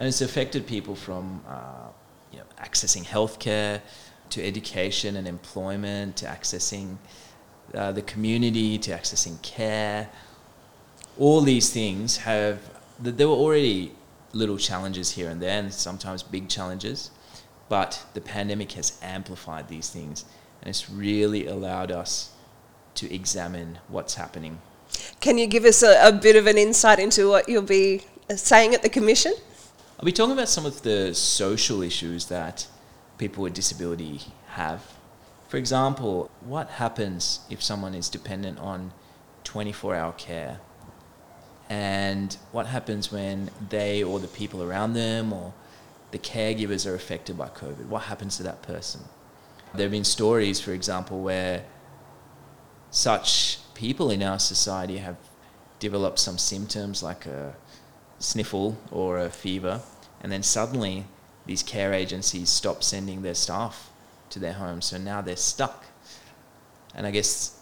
And 0.00 0.08
it's 0.08 0.22
affected 0.22 0.66
people 0.66 0.96
from 0.96 1.42
uh, 1.46 1.88
you 2.32 2.38
know, 2.38 2.44
accessing 2.58 3.04
healthcare 3.04 3.82
to 4.30 4.44
education 4.44 5.16
and 5.16 5.28
employment 5.28 6.16
to 6.16 6.26
accessing 6.26 6.96
uh, 7.74 7.92
the 7.92 8.02
community 8.02 8.78
to 8.78 8.90
accessing 8.90 9.40
care. 9.42 10.08
All 11.18 11.42
these 11.42 11.70
things 11.70 12.16
have, 12.16 12.58
there 12.98 13.28
were 13.28 13.34
already 13.34 13.92
little 14.32 14.56
challenges 14.56 15.10
here 15.10 15.28
and 15.28 15.42
there, 15.42 15.58
and 15.58 15.72
sometimes 15.72 16.22
big 16.22 16.48
challenges, 16.48 17.10
but 17.68 18.04
the 18.14 18.20
pandemic 18.20 18.72
has 18.72 18.98
amplified 19.02 19.68
these 19.68 19.90
things, 19.90 20.24
and 20.62 20.70
it's 20.70 20.88
really 20.88 21.46
allowed 21.46 21.90
us 21.90 22.32
to 22.94 23.12
examine 23.14 23.78
what's 23.88 24.14
happening. 24.14 24.60
Can 25.20 25.36
you 25.36 25.46
give 25.46 25.64
us 25.64 25.82
a, 25.82 26.08
a 26.08 26.12
bit 26.12 26.36
of 26.36 26.46
an 26.46 26.56
insight 26.56 26.98
into 26.98 27.28
what 27.28 27.48
you'll 27.48 27.62
be 27.62 28.02
uh, 28.30 28.36
saying 28.36 28.74
at 28.74 28.82
the 28.82 28.88
Commission? 28.88 29.34
I'll 30.00 30.06
be 30.06 30.12
talking 30.12 30.32
about 30.32 30.48
some 30.48 30.64
of 30.64 30.80
the 30.80 31.14
social 31.14 31.82
issues 31.82 32.28
that 32.28 32.66
people 33.18 33.42
with 33.42 33.52
disability 33.52 34.22
have. 34.46 34.82
For 35.48 35.58
example, 35.58 36.30
what 36.40 36.70
happens 36.70 37.40
if 37.50 37.62
someone 37.62 37.92
is 37.94 38.08
dependent 38.08 38.58
on 38.60 38.94
24 39.44 39.94
hour 39.94 40.12
care? 40.12 40.58
And 41.68 42.34
what 42.50 42.64
happens 42.64 43.12
when 43.12 43.50
they 43.68 44.02
or 44.02 44.18
the 44.18 44.28
people 44.28 44.62
around 44.62 44.94
them 44.94 45.34
or 45.34 45.52
the 46.12 46.18
caregivers 46.18 46.90
are 46.90 46.94
affected 46.94 47.36
by 47.36 47.48
COVID? 47.48 47.84
What 47.84 48.04
happens 48.04 48.38
to 48.38 48.42
that 48.44 48.62
person? 48.62 49.02
There 49.74 49.84
have 49.84 49.92
been 49.92 50.04
stories, 50.04 50.60
for 50.60 50.72
example, 50.72 51.20
where 51.20 51.66
such 52.90 53.58
people 53.74 54.10
in 54.10 54.22
our 54.22 54.38
society 54.38 54.96
have 54.96 55.18
developed 55.78 56.18
some 56.20 56.38
symptoms 56.38 57.02
like 57.02 57.26
a 57.26 57.54
sniffle 58.20 58.78
or 58.92 59.18
a 59.18 59.30
fever, 59.30 59.80
and 60.20 60.30
then 60.30 60.42
suddenly 60.42 61.06
these 61.46 61.62
care 61.62 61.92
agencies 61.92 62.48
stop 62.48 62.84
sending 62.84 63.22
their 63.22 63.34
staff 63.34 63.90
to 64.28 64.38
their 64.38 64.52
homes, 64.52 64.86
so 64.86 64.98
now 64.98 65.20
they're 65.20 65.36
stuck. 65.36 65.86
And 66.94 67.06
I 67.06 67.10
guess 67.10 67.58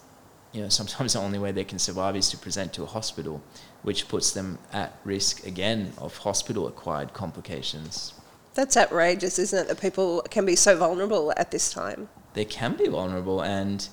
you 0.53 0.61
know 0.61 0.69
sometimes 0.81 1.15
the 1.15 1.21
only 1.21 1.39
way 1.39 1.53
they 1.53 1.65
can 1.65 1.79
survive 1.79 2.17
is 2.17 2.29
to 2.31 2.37
present 2.37 2.73
to 2.75 2.83
a 2.83 2.87
hospital, 2.87 3.43
which 3.83 4.09
puts 4.09 4.33
them 4.33 4.59
at 4.73 4.99
risk 5.05 5.47
again 5.47 5.93
of 5.97 6.19
hospital-acquired 6.19 7.15
complications. 7.15 8.13
That's 8.55 8.77
outrageous, 8.77 9.39
isn't 9.39 9.59
it? 9.59 9.69
That 9.69 9.81
people 9.81 10.23
can 10.31 10.45
be 10.45 10.57
so 10.57 10.77
vulnerable 10.77 11.33
at 11.37 11.53
this 11.53 11.73
time. 11.73 12.09
They 12.35 12.45
can 12.45 12.75
be 12.75 12.89
vulnerable, 12.89 13.41
and 13.41 13.89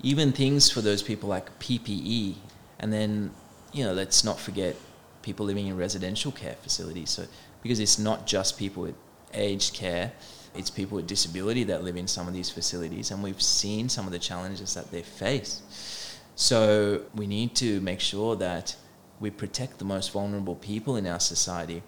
even 0.00 0.32
things 0.32 0.70
for 0.70 0.80
those 0.80 1.02
people 1.02 1.28
like 1.28 1.58
PPE, 1.58 2.36
and 2.78 2.92
then 2.92 3.32
you 3.72 3.84
know 3.84 3.92
let's 3.92 4.22
not 4.22 4.38
forget 4.38 4.76
people 5.22 5.46
living 5.46 5.66
in 5.66 5.76
residential 5.76 6.32
care 6.32 6.56
facilities. 6.62 7.10
So 7.10 7.26
because 7.62 7.80
it's 7.80 7.98
not 7.98 8.26
just 8.26 8.58
people 8.58 8.82
with 8.82 8.94
aged 9.34 9.74
care, 9.74 10.12
it's 10.54 10.70
people 10.70 10.96
with 10.96 11.06
disability 11.06 11.64
that 11.64 11.84
live 11.84 11.96
in 11.96 12.08
some 12.08 12.26
of 12.26 12.34
these 12.34 12.50
facilities, 12.50 13.10
and 13.10 13.22
we've 13.22 13.40
seen 13.40 13.88
some 13.88 14.06
of 14.06 14.12
the 14.12 14.18
challenges 14.18 14.74
that 14.74 14.90
they 14.90 15.02
face. 15.02 15.62
So 16.34 17.02
we 17.14 17.26
need 17.26 17.54
to 17.56 17.80
make 17.82 18.00
sure 18.00 18.34
that 18.36 18.74
we 19.20 19.30
protect 19.30 19.78
the 19.78 19.84
most 19.84 20.10
vulnerable 20.10 20.56
people 20.56 20.96
in 20.96 21.06
our 21.06 21.20
society. 21.20 21.82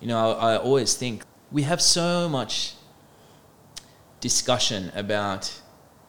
You 0.00 0.08
know, 0.08 0.32
I, 0.32 0.54
I 0.54 0.56
always 0.56 0.94
think 0.96 1.22
we 1.52 1.62
have 1.62 1.80
so 1.80 2.28
much 2.28 2.74
discussion 4.20 4.90
about 4.94 5.60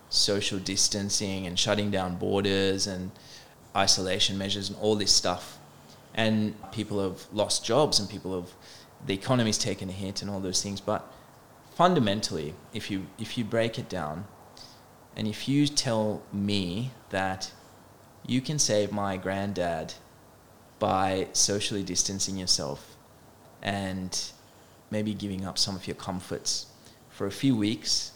social 0.09 0.59
distancing 0.59 1.47
and 1.47 1.57
shutting 1.57 1.91
down 1.91 2.17
borders 2.17 2.87
and 2.87 3.11
isolation 3.75 4.37
measures 4.37 4.69
and 4.69 4.77
all 4.79 4.95
this 4.95 5.11
stuff. 5.11 5.57
And 6.13 6.55
people 6.71 7.01
have 7.01 7.25
lost 7.31 7.63
jobs 7.63 7.99
and 7.99 8.09
people 8.09 8.39
have, 8.39 8.51
the 9.05 9.13
economy's 9.13 9.57
taken 9.57 9.89
a 9.89 9.93
hit 9.93 10.21
and 10.21 10.29
all 10.29 10.39
those 10.39 10.61
things. 10.61 10.81
But 10.81 11.11
fundamentally, 11.75 12.53
if 12.73 12.91
you, 12.91 13.07
if 13.17 13.37
you 13.37 13.43
break 13.43 13.79
it 13.79 13.89
down 13.89 14.25
and 15.15 15.27
if 15.27 15.47
you 15.47 15.67
tell 15.67 16.21
me 16.31 16.91
that 17.09 17.51
you 18.25 18.41
can 18.41 18.59
save 18.59 18.91
my 18.91 19.17
granddad 19.17 19.93
by 20.79 21.27
socially 21.33 21.83
distancing 21.83 22.37
yourself 22.37 22.97
and 23.61 24.31
maybe 24.89 25.13
giving 25.13 25.45
up 25.45 25.57
some 25.57 25.75
of 25.75 25.87
your 25.87 25.95
comforts 25.95 26.67
for 27.09 27.27
a 27.27 27.31
few 27.31 27.55
weeks, 27.55 28.11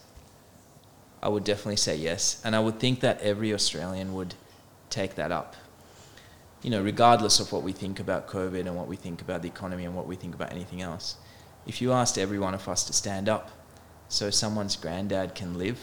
I 1.21 1.29
would 1.29 1.43
definitely 1.43 1.77
say 1.77 1.95
yes. 1.95 2.41
And 2.43 2.55
I 2.55 2.59
would 2.59 2.79
think 2.79 2.99
that 2.99 3.21
every 3.21 3.53
Australian 3.53 4.13
would 4.13 4.35
take 4.89 5.15
that 5.15 5.31
up. 5.31 5.55
You 6.65 6.71
know, 6.71 6.81
regardless 6.81 7.39
of 7.39 7.51
what 7.51 7.61
we 7.61 7.73
think 7.73 7.99
about 7.99 8.27
COVID 8.27 8.61
and 8.61 8.75
what 8.75 8.87
we 8.87 8.95
think 8.95 9.21
about 9.21 9.43
the 9.43 9.47
economy 9.47 9.85
and 9.85 9.95
what 9.95 10.07
we 10.07 10.15
think 10.15 10.33
about 10.33 10.51
anything 10.51 10.81
else. 10.81 11.15
If 11.67 11.79
you 11.79 11.91
asked 11.91 12.17
every 12.17 12.39
one 12.39 12.55
of 12.55 12.67
us 12.67 12.83
to 12.85 12.93
stand 12.93 13.29
up 13.29 13.51
so 14.09 14.31
someone's 14.31 14.75
granddad 14.75 15.35
can 15.35 15.59
live 15.59 15.79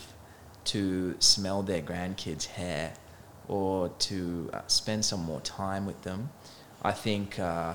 to 0.65 1.15
smell 1.21 1.63
their 1.63 1.83
grandkids' 1.83 2.47
hair 2.47 2.95
or 3.47 3.91
to 3.91 4.51
uh, 4.53 4.63
spend 4.67 5.05
some 5.05 5.21
more 5.21 5.41
time 5.43 5.87
with 5.87 6.03
them, 6.03 6.31
I 6.83 6.91
think 6.91 7.39
uh, 7.39 7.75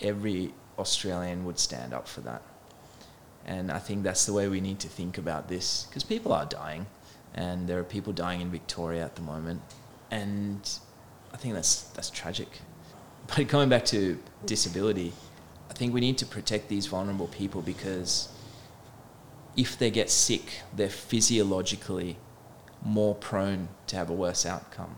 every 0.00 0.52
Australian 0.76 1.44
would 1.44 1.60
stand 1.60 1.94
up 1.94 2.08
for 2.08 2.22
that. 2.22 2.42
And 3.46 3.70
I 3.70 3.78
think 3.78 4.02
that's 4.02 4.26
the 4.26 4.32
way 4.32 4.48
we 4.48 4.60
need 4.60 4.80
to 4.80 4.88
think 4.88 5.16
about 5.16 5.46
this 5.46 5.84
because 5.84 6.02
people 6.02 6.32
are 6.32 6.46
dying 6.46 6.86
and 7.34 7.68
there 7.68 7.78
are 7.78 7.84
people 7.84 8.12
dying 8.12 8.40
in 8.40 8.50
Victoria 8.50 9.04
at 9.04 9.14
the 9.14 9.22
moment. 9.22 9.62
And 10.10 10.68
I 11.34 11.36
think 11.36 11.54
that's, 11.54 11.82
that's 11.94 12.08
tragic. 12.08 12.48
But 13.26 13.48
going 13.48 13.70
back 13.70 13.86
to 13.86 14.18
disability, 14.44 15.14
I 15.70 15.72
think 15.72 15.94
we 15.94 16.00
need 16.00 16.18
to 16.18 16.26
protect 16.26 16.68
these 16.68 16.86
vulnerable 16.86 17.28
people 17.28 17.62
because 17.62 18.28
if 19.56 19.78
they 19.78 19.90
get 19.90 20.10
sick, 20.10 20.60
they're 20.76 20.90
physiologically 20.90 22.18
more 22.82 23.14
prone 23.14 23.68
to 23.86 23.96
have 23.96 24.10
a 24.10 24.12
worse 24.12 24.44
outcome. 24.44 24.96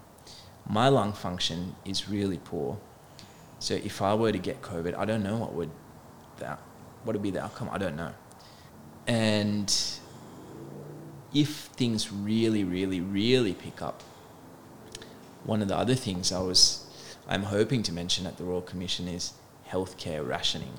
My 0.69 0.89
lung 0.89 1.13
function 1.13 1.77
is 1.85 2.09
really 2.09 2.39
poor. 2.39 2.79
So 3.61 3.75
if 3.75 4.03
I 4.03 4.15
were 4.15 4.33
to 4.33 4.39
get 4.39 4.61
COVID, 4.61 4.97
I 4.97 5.05
don't 5.05 5.23
know 5.23 5.37
what 5.37 5.55
would 5.55 5.71
that 6.39 6.59
what 7.05 7.15
would 7.15 7.23
be 7.23 7.31
the 7.31 7.45
outcome. 7.45 7.71
I 7.73 7.79
don't 7.79 7.97
know. 7.97 8.13
And 9.07 9.73
if 11.33 11.49
things 11.77 12.13
really, 12.13 12.65
really, 12.65 13.01
really 13.01 13.55
pick 13.55 13.81
up, 13.81 14.03
one 15.47 15.63
of 15.63 15.69
the 15.69 15.77
other 15.77 15.95
things 15.95 16.33
I 16.33 16.41
was 16.41 16.83
I'm 17.29 17.45
hoping 17.45 17.83
to 17.85 17.93
mention 17.93 18.27
at 18.27 18.37
the 18.37 18.45
Royal 18.45 18.63
Commission 18.63 19.09
is 19.09 19.33
healthcare 19.69 20.27
rationing. 20.27 20.75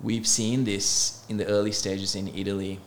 We've 0.00 0.26
seen 0.26 0.64
this 0.64 1.24
in 1.28 1.36
the 1.36 1.46
early 1.46 1.72
stages 1.72 2.14
in 2.14 2.28
Italy 2.28 2.80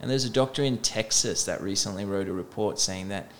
and 0.00 0.10
there's 0.10 0.24
a 0.24 0.30
doctor 0.30 0.62
in 0.62 0.78
Texas 0.78 1.44
that 1.44 1.60
recently 1.62 2.04
wrote 2.04 2.28
a 2.28 2.32
report 2.32 2.78
saying 2.78 3.08
that 3.08 3.30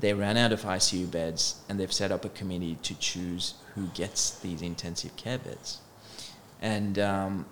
they 0.00 0.14
ran 0.14 0.36
out 0.36 0.52
of 0.52 0.62
ICU 0.62 1.10
beds 1.10 1.60
and 1.68 1.78
they've 1.78 1.92
set 1.92 2.10
up 2.10 2.24
a 2.24 2.28
committee 2.28 2.78
to 2.82 2.98
choose 2.98 3.54
who 3.74 3.86
gets 3.88 4.38
these 4.38 4.62
intensive 4.62 5.16
care 5.16 5.38
beds. 5.38 5.80
And 6.60 6.98
um, 6.98 7.46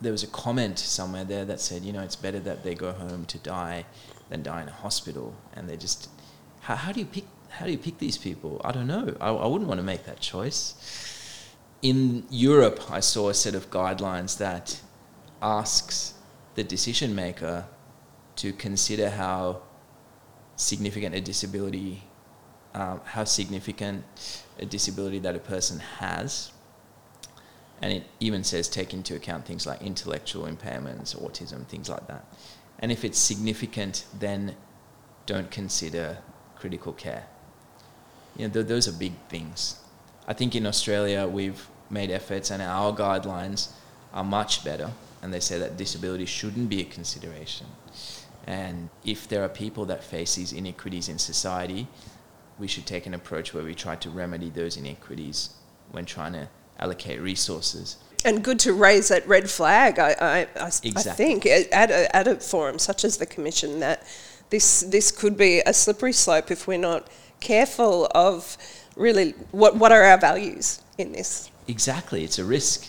there 0.00 0.12
was 0.12 0.22
a 0.22 0.28
comment 0.28 0.78
somewhere 0.78 1.24
there 1.24 1.44
that 1.44 1.60
said, 1.60 1.82
you 1.82 1.92
know, 1.92 2.02
it's 2.02 2.16
better 2.16 2.40
that 2.40 2.64
they 2.64 2.74
go 2.74 2.92
home 2.92 3.24
to 3.26 3.38
die 3.38 3.84
than 4.30 4.42
die 4.42 4.62
in 4.62 4.68
a 4.68 4.72
hospital. 4.72 5.34
And 5.54 5.68
they 5.68 5.76
just, 5.76 6.08
how, 6.60 6.76
how 6.76 6.92
do 6.92 7.00
you 7.00 7.06
pick? 7.06 7.24
How 7.50 7.66
do 7.66 7.72
you 7.72 7.78
pick 7.78 7.98
these 7.98 8.18
people? 8.18 8.60
I 8.64 8.72
don't 8.72 8.86
know. 8.86 9.16
I, 9.20 9.30
I 9.30 9.46
wouldn't 9.46 9.68
want 9.68 9.78
to 9.78 9.84
make 9.84 10.04
that 10.04 10.20
choice. 10.20 10.74
In 11.82 12.24
Europe, 12.30 12.90
I 12.90 13.00
saw 13.00 13.28
a 13.28 13.34
set 13.34 13.54
of 13.54 13.70
guidelines 13.70 14.38
that 14.38 14.80
asks 15.40 16.14
the 16.54 16.64
decision 16.64 17.14
maker 17.14 17.66
to 18.36 18.52
consider 18.52 19.10
how 19.10 19.62
significant 20.56 21.14
a 21.14 21.20
disability, 21.20 22.02
um, 22.74 23.00
how 23.04 23.24
significant 23.24 24.04
a 24.58 24.66
disability 24.66 25.18
that 25.20 25.34
a 25.36 25.38
person 25.38 25.78
has. 25.78 26.52
And 27.80 27.92
it 27.92 28.04
even 28.18 28.42
says 28.42 28.68
take 28.68 28.92
into 28.92 29.14
account 29.14 29.46
things 29.46 29.66
like 29.66 29.82
intellectual 29.82 30.46
impairments, 30.46 31.16
autism, 31.16 31.64
things 31.66 31.88
like 31.88 32.06
that. 32.08 32.24
And 32.80 32.90
if 32.90 33.04
it's 33.04 33.18
significant, 33.18 34.04
then 34.18 34.56
don't 35.26 35.50
consider 35.50 36.18
critical 36.56 36.92
care. 36.92 37.26
You 38.38 38.48
know, 38.48 38.54
th- 38.54 38.66
those 38.66 38.88
are 38.88 38.92
big 38.92 39.12
things. 39.28 39.78
I 40.26 40.32
think 40.32 40.56
in 40.56 40.66
Australia 40.66 41.28
we've 41.28 41.68
made 41.90 42.10
efforts, 42.10 42.50
and 42.50 42.62
our 42.62 42.94
guidelines 42.94 43.68
are 44.14 44.24
much 44.24 44.64
better 44.64 44.90
and 45.22 45.32
they 45.32 45.40
say 45.40 45.58
that 45.58 45.76
disability 45.76 46.24
shouldn't 46.24 46.68
be 46.68 46.80
a 46.80 46.84
consideration. 46.84 47.66
And 48.46 48.88
if 49.04 49.28
there 49.28 49.42
are 49.42 49.48
people 49.48 49.84
that 49.86 50.02
face 50.02 50.36
these 50.36 50.52
inequities 50.52 51.08
in 51.08 51.18
society, 51.18 51.86
we 52.58 52.66
should 52.66 52.86
take 52.86 53.06
an 53.06 53.14
approach 53.14 53.52
where 53.52 53.64
we 53.64 53.74
try 53.74 53.96
to 53.96 54.10
remedy 54.10 54.50
those 54.50 54.76
inequities 54.76 55.50
when 55.90 56.04
trying 56.04 56.32
to 56.32 56.48
allocate 56.78 57.20
resources. 57.20 57.96
And 58.24 58.42
good 58.42 58.58
to 58.60 58.72
raise 58.72 59.08
that 59.08 59.26
red 59.28 59.50
flag, 59.50 59.98
I, 59.98 60.16
I, 60.20 60.38
I, 60.60 60.66
Exactly. 60.66 61.10
I 61.10 61.14
think, 61.14 61.46
at 61.46 61.90
a, 61.90 62.16
at 62.16 62.26
a 62.26 62.36
forum 62.36 62.78
such 62.78 63.04
as 63.04 63.18
the 63.18 63.26
Commission, 63.26 63.80
that 63.80 64.06
this, 64.50 64.80
this 64.80 65.10
could 65.10 65.36
be 65.36 65.60
a 65.60 65.74
slippery 65.74 66.12
slope 66.12 66.50
if 66.50 66.66
we're 66.66 66.78
not 66.78 67.08
careful 67.40 68.08
of 68.14 68.56
really 68.96 69.32
what, 69.52 69.76
what 69.76 69.92
are 69.92 70.02
our 70.02 70.18
values 70.18 70.82
in 70.98 71.12
this. 71.12 71.50
Exactly, 71.66 72.24
it's 72.24 72.38
a 72.38 72.44
risk. 72.44 72.88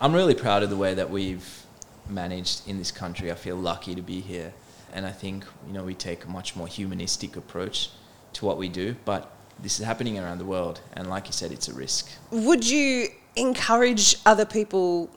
I'm 0.00 0.12
really 0.12 0.34
proud 0.34 0.62
of 0.62 0.70
the 0.70 0.76
way 0.76 0.94
that 0.94 1.10
we've 1.10 1.64
managed 2.08 2.68
in 2.68 2.78
this 2.78 2.90
country. 2.90 3.30
I 3.30 3.34
feel 3.34 3.56
lucky 3.56 3.94
to 3.94 4.02
be 4.02 4.20
here. 4.20 4.52
And 4.92 5.06
I 5.06 5.12
think, 5.12 5.44
you 5.66 5.72
know, 5.72 5.84
we 5.84 5.94
take 5.94 6.24
a 6.24 6.28
much 6.28 6.56
more 6.56 6.66
humanistic 6.66 7.36
approach 7.36 7.90
to 8.34 8.44
what 8.44 8.58
we 8.58 8.68
do, 8.68 8.96
but 9.04 9.30
this 9.62 9.78
is 9.78 9.86
happening 9.86 10.18
around 10.18 10.38
the 10.38 10.44
world. 10.44 10.80
And 10.94 11.08
like 11.08 11.26
you 11.26 11.32
said, 11.32 11.52
it's 11.52 11.68
a 11.68 11.74
risk. 11.74 12.10
Would 12.30 12.68
you 12.68 13.08
encourage 13.36 14.16
other 14.26 14.44
people 14.44 15.10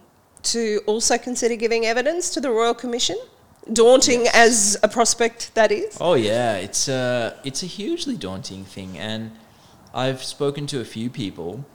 to 0.43 0.82
also 0.86 1.17
consider 1.17 1.56
giving 1.56 1.86
evidence 1.86 2.30
to 2.32 2.41
the 2.41 2.52
Royal 2.52 2.73
Commission? 2.73 3.17
Daunting 3.71 4.28
as 4.34 4.78
a 4.84 4.89
prospect 4.89 5.56
that 5.56 5.71
is? 5.71 5.97
Oh 6.02 6.15
yeah, 6.15 6.56
it's 6.56 6.89
a 6.89 7.39
it's 7.45 7.63
a 7.63 7.65
hugely 7.65 8.17
daunting 8.17 8.65
thing, 8.65 8.97
and 8.97 9.32
I've 9.93 10.21
spoken 10.23 10.67
to 10.67 10.82
a 10.82 10.86
few 10.86 11.10
people 11.10 11.65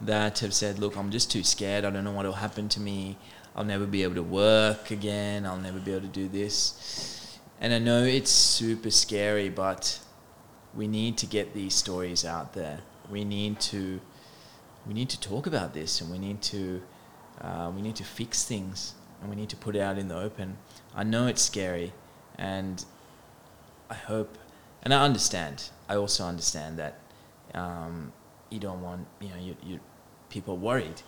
that 0.00 0.38
have 0.38 0.54
said, 0.54 0.78
"Look, 0.78 0.96
I'm 0.96 1.10
just 1.10 1.30
too 1.30 1.42
scared. 1.42 1.84
I 1.84 1.90
don't 1.90 2.04
know 2.04 2.12
what 2.12 2.24
will 2.24 2.32
happen 2.32 2.68
to 2.70 2.80
me. 2.80 3.18
I'll 3.54 3.64
never 3.64 3.86
be 3.86 4.02
able 4.02 4.14
to 4.14 4.22
work 4.22 4.90
again. 4.90 5.44
I'll 5.44 5.58
never 5.58 5.78
be 5.78 5.92
able 5.92 6.02
to 6.02 6.12
do 6.12 6.28
this." 6.28 7.38
And 7.60 7.74
I 7.74 7.78
know 7.78 8.02
it's 8.02 8.30
super 8.30 8.90
scary, 8.90 9.48
but 9.50 10.00
we 10.74 10.88
need 10.88 11.18
to 11.18 11.26
get 11.26 11.52
these 11.54 11.74
stories 11.74 12.24
out 12.24 12.54
there. 12.54 12.80
We 13.10 13.24
need 13.24 13.60
to 13.60 14.00
we 14.86 14.94
need 14.94 15.10
to 15.10 15.20
talk 15.20 15.46
about 15.46 15.74
this, 15.74 16.00
and 16.00 16.10
we 16.10 16.18
need 16.18 16.40
to 16.42 16.82
uh, 17.40 17.70
we 17.74 17.82
need 17.82 17.96
to 17.96 18.04
fix 18.04 18.44
things, 18.44 18.94
and 19.24 19.30
we 19.30 19.36
need 19.40 19.48
to 19.48 19.56
put 19.56 19.74
it 19.74 19.80
out 19.80 19.96
in 19.96 20.08
the 20.08 20.16
open. 20.16 20.58
I 20.94 21.02
know 21.02 21.26
it's 21.26 21.40
scary, 21.40 21.94
and 22.36 22.84
I 23.88 23.94
hope, 23.94 24.36
and 24.82 24.92
I 24.92 25.02
understand. 25.02 25.70
I 25.88 25.96
also 25.96 26.24
understand 26.24 26.78
that 26.78 26.98
um, 27.54 28.12
you 28.50 28.58
don't 28.58 28.82
want 28.82 29.06
you 29.20 29.30
know 29.30 29.40
you, 29.40 29.56
you 29.64 29.80
people 30.28 30.58
worried, 30.58 31.00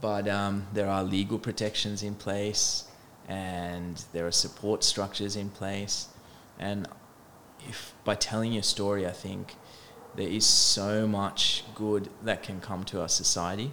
but 0.00 0.28
um, 0.28 0.68
there 0.72 0.88
are 0.88 1.02
legal 1.02 1.40
protections 1.40 2.04
in 2.04 2.14
place, 2.14 2.84
and 3.28 4.04
there 4.12 4.24
are 4.24 4.32
support 4.32 4.84
structures 4.84 5.34
in 5.34 5.50
place, 5.50 6.06
and 6.60 6.86
if 7.68 7.94
by 8.04 8.14
telling 8.14 8.52
your 8.52 8.62
story, 8.62 9.08
I 9.08 9.12
think 9.12 9.56
there 10.14 10.28
is 10.28 10.46
so 10.46 11.08
much 11.08 11.64
good 11.74 12.10
that 12.22 12.44
can 12.44 12.60
come 12.60 12.84
to 12.84 13.00
our 13.00 13.08
society. 13.08 13.72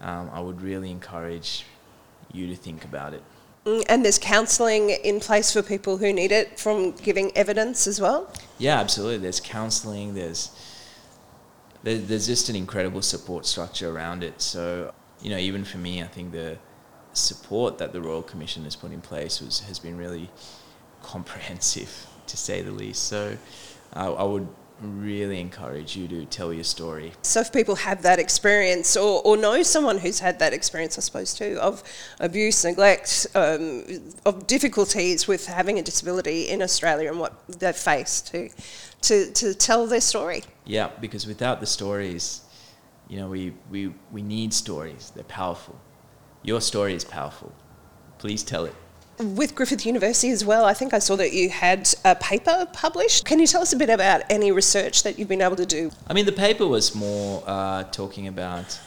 Um, 0.00 0.30
I 0.32 0.40
would 0.40 0.62
really 0.62 0.90
encourage 0.90 1.64
you 2.32 2.46
to 2.48 2.56
think 2.56 2.84
about 2.84 3.14
it. 3.14 3.22
Mm, 3.64 3.84
And 3.88 4.04
there's 4.04 4.18
counselling 4.18 4.90
in 4.90 5.20
place 5.20 5.52
for 5.52 5.62
people 5.62 5.98
who 5.98 6.12
need 6.12 6.32
it 6.32 6.58
from 6.58 6.92
giving 6.92 7.36
evidence 7.36 7.86
as 7.86 8.00
well? 8.00 8.32
Yeah, 8.58 8.80
absolutely. 8.80 9.18
There's 9.18 9.40
counselling. 9.40 10.14
There's 10.14 10.50
there, 11.82 11.98
there's 11.98 12.26
just 12.26 12.48
an 12.48 12.56
incredible 12.56 13.02
support 13.02 13.46
structure 13.46 13.90
around 13.90 14.22
it. 14.22 14.40
So, 14.40 14.92
you 15.20 15.30
know, 15.30 15.38
even 15.38 15.64
for 15.64 15.78
me, 15.78 16.02
I 16.02 16.06
think 16.06 16.32
the 16.32 16.58
support 17.12 17.78
that 17.78 17.92
the 17.92 18.00
Royal 18.00 18.22
Commission 18.22 18.64
has 18.64 18.76
put 18.76 18.92
in 18.92 19.00
place 19.00 19.40
was, 19.40 19.60
has 19.60 19.78
been 19.78 19.96
really 19.96 20.30
comprehensive, 21.02 22.06
to 22.26 22.36
say 22.36 22.62
the 22.62 22.70
least. 22.70 23.04
So, 23.04 23.36
uh, 23.94 24.14
I 24.14 24.22
would 24.22 24.48
really 24.80 25.40
encourage 25.40 25.96
you 25.96 26.08
to 26.08 26.24
tell 26.26 26.52
your 26.52 26.64
story. 26.64 27.12
So, 27.22 27.40
if 27.40 27.52
people 27.52 27.76
have 27.76 28.02
that 28.02 28.18
experience 28.18 28.96
or, 28.96 29.22
or 29.24 29.36
know 29.36 29.62
someone 29.62 29.98
who's 29.98 30.18
had 30.18 30.38
that 30.38 30.52
experience, 30.52 30.98
I 30.98 31.00
suppose, 31.00 31.34
too, 31.34 31.58
of 31.60 31.82
abuse, 32.20 32.64
neglect, 32.64 33.26
um, 33.34 33.84
of 34.24 34.46
difficulties 34.46 35.26
with 35.28 35.46
having 35.46 35.78
a 35.78 35.82
disability 35.82 36.48
in 36.48 36.62
Australia 36.62 37.10
and 37.10 37.18
what 37.18 37.34
they've 37.58 37.76
faced, 37.76 38.28
to, 38.28 38.48
to, 39.02 39.30
to 39.32 39.54
tell 39.54 39.86
their 39.86 40.00
story. 40.00 40.42
Yeah, 40.64 40.90
because 41.00 41.26
without 41.26 41.60
the 41.60 41.66
stories, 41.66 42.42
you 43.08 43.18
know, 43.18 43.28
we, 43.28 43.54
we, 43.70 43.92
we 44.10 44.22
need 44.22 44.54
stories. 44.54 45.12
They're 45.14 45.24
powerful. 45.24 45.78
Your 46.42 46.60
story 46.60 46.94
is 46.94 47.04
powerful. 47.04 47.52
Please 48.18 48.42
tell 48.42 48.64
it 48.64 48.74
with 49.22 49.54
Griffith 49.54 49.86
University 49.86 50.30
as 50.30 50.44
well, 50.44 50.64
I 50.64 50.74
think 50.74 50.92
I 50.92 50.98
saw 50.98 51.16
that 51.16 51.32
you 51.32 51.48
had 51.48 51.88
a 52.04 52.14
paper 52.14 52.66
published. 52.72 53.24
Can 53.24 53.38
you 53.38 53.46
tell 53.46 53.62
us 53.62 53.72
a 53.72 53.76
bit 53.76 53.90
about 53.90 54.22
any 54.28 54.52
research 54.52 55.02
that 55.04 55.18
you've 55.18 55.28
been 55.28 55.40
able 55.40 55.56
to 55.56 55.66
do? 55.66 55.90
I 56.06 56.12
mean, 56.12 56.26
the 56.26 56.32
paper 56.32 56.66
was 56.66 56.94
more 56.94 57.42
uh, 57.46 57.84
talking 57.84 58.26
about 58.26 58.78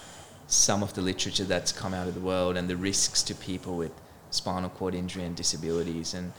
some 0.48 0.84
of 0.84 0.94
the 0.94 1.02
literature 1.02 1.44
that's 1.44 1.72
come 1.72 1.94
out 1.94 2.08
of 2.08 2.14
the 2.14 2.20
world 2.20 2.58
and 2.58 2.70
the 2.70 2.78
risks 2.78 3.24
to 3.24 3.36
people 3.36 3.78
with 3.78 3.92
spinal 4.30 4.70
cord 4.70 4.94
injury 4.94 5.24
and 5.24 5.36
disabilities 5.36 6.14
and 6.14 6.34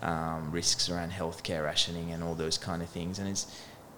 um, 0.00 0.50
risks 0.50 0.88
around 0.88 1.12
healthcare 1.12 1.64
rationing 1.64 2.12
and 2.12 2.22
all 2.22 2.34
those 2.34 2.56
kind 2.56 2.82
of 2.82 2.88
things. 2.88 3.18
And 3.18 3.28
it 3.28 3.44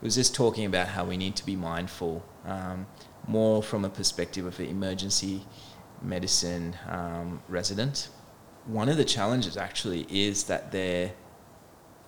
was 0.02 0.14
just 0.14 0.34
talking 0.34 0.66
about 0.66 0.88
how 0.88 1.04
we 1.04 1.16
need 1.16 1.36
to 1.36 1.46
be 1.46 1.56
mindful 1.56 2.24
um, 2.46 2.86
more 3.26 3.62
from 3.62 3.84
a 3.84 3.88
perspective 3.88 4.44
of 4.44 4.58
an 4.58 4.66
emergency 4.66 5.42
medicine 6.02 6.76
um, 6.88 7.42
resident 7.48 8.08
one 8.66 8.88
of 8.88 8.96
the 8.96 9.04
challenges 9.04 9.56
actually 9.56 10.06
is 10.08 10.44
that 10.44 10.72
there 10.72 11.12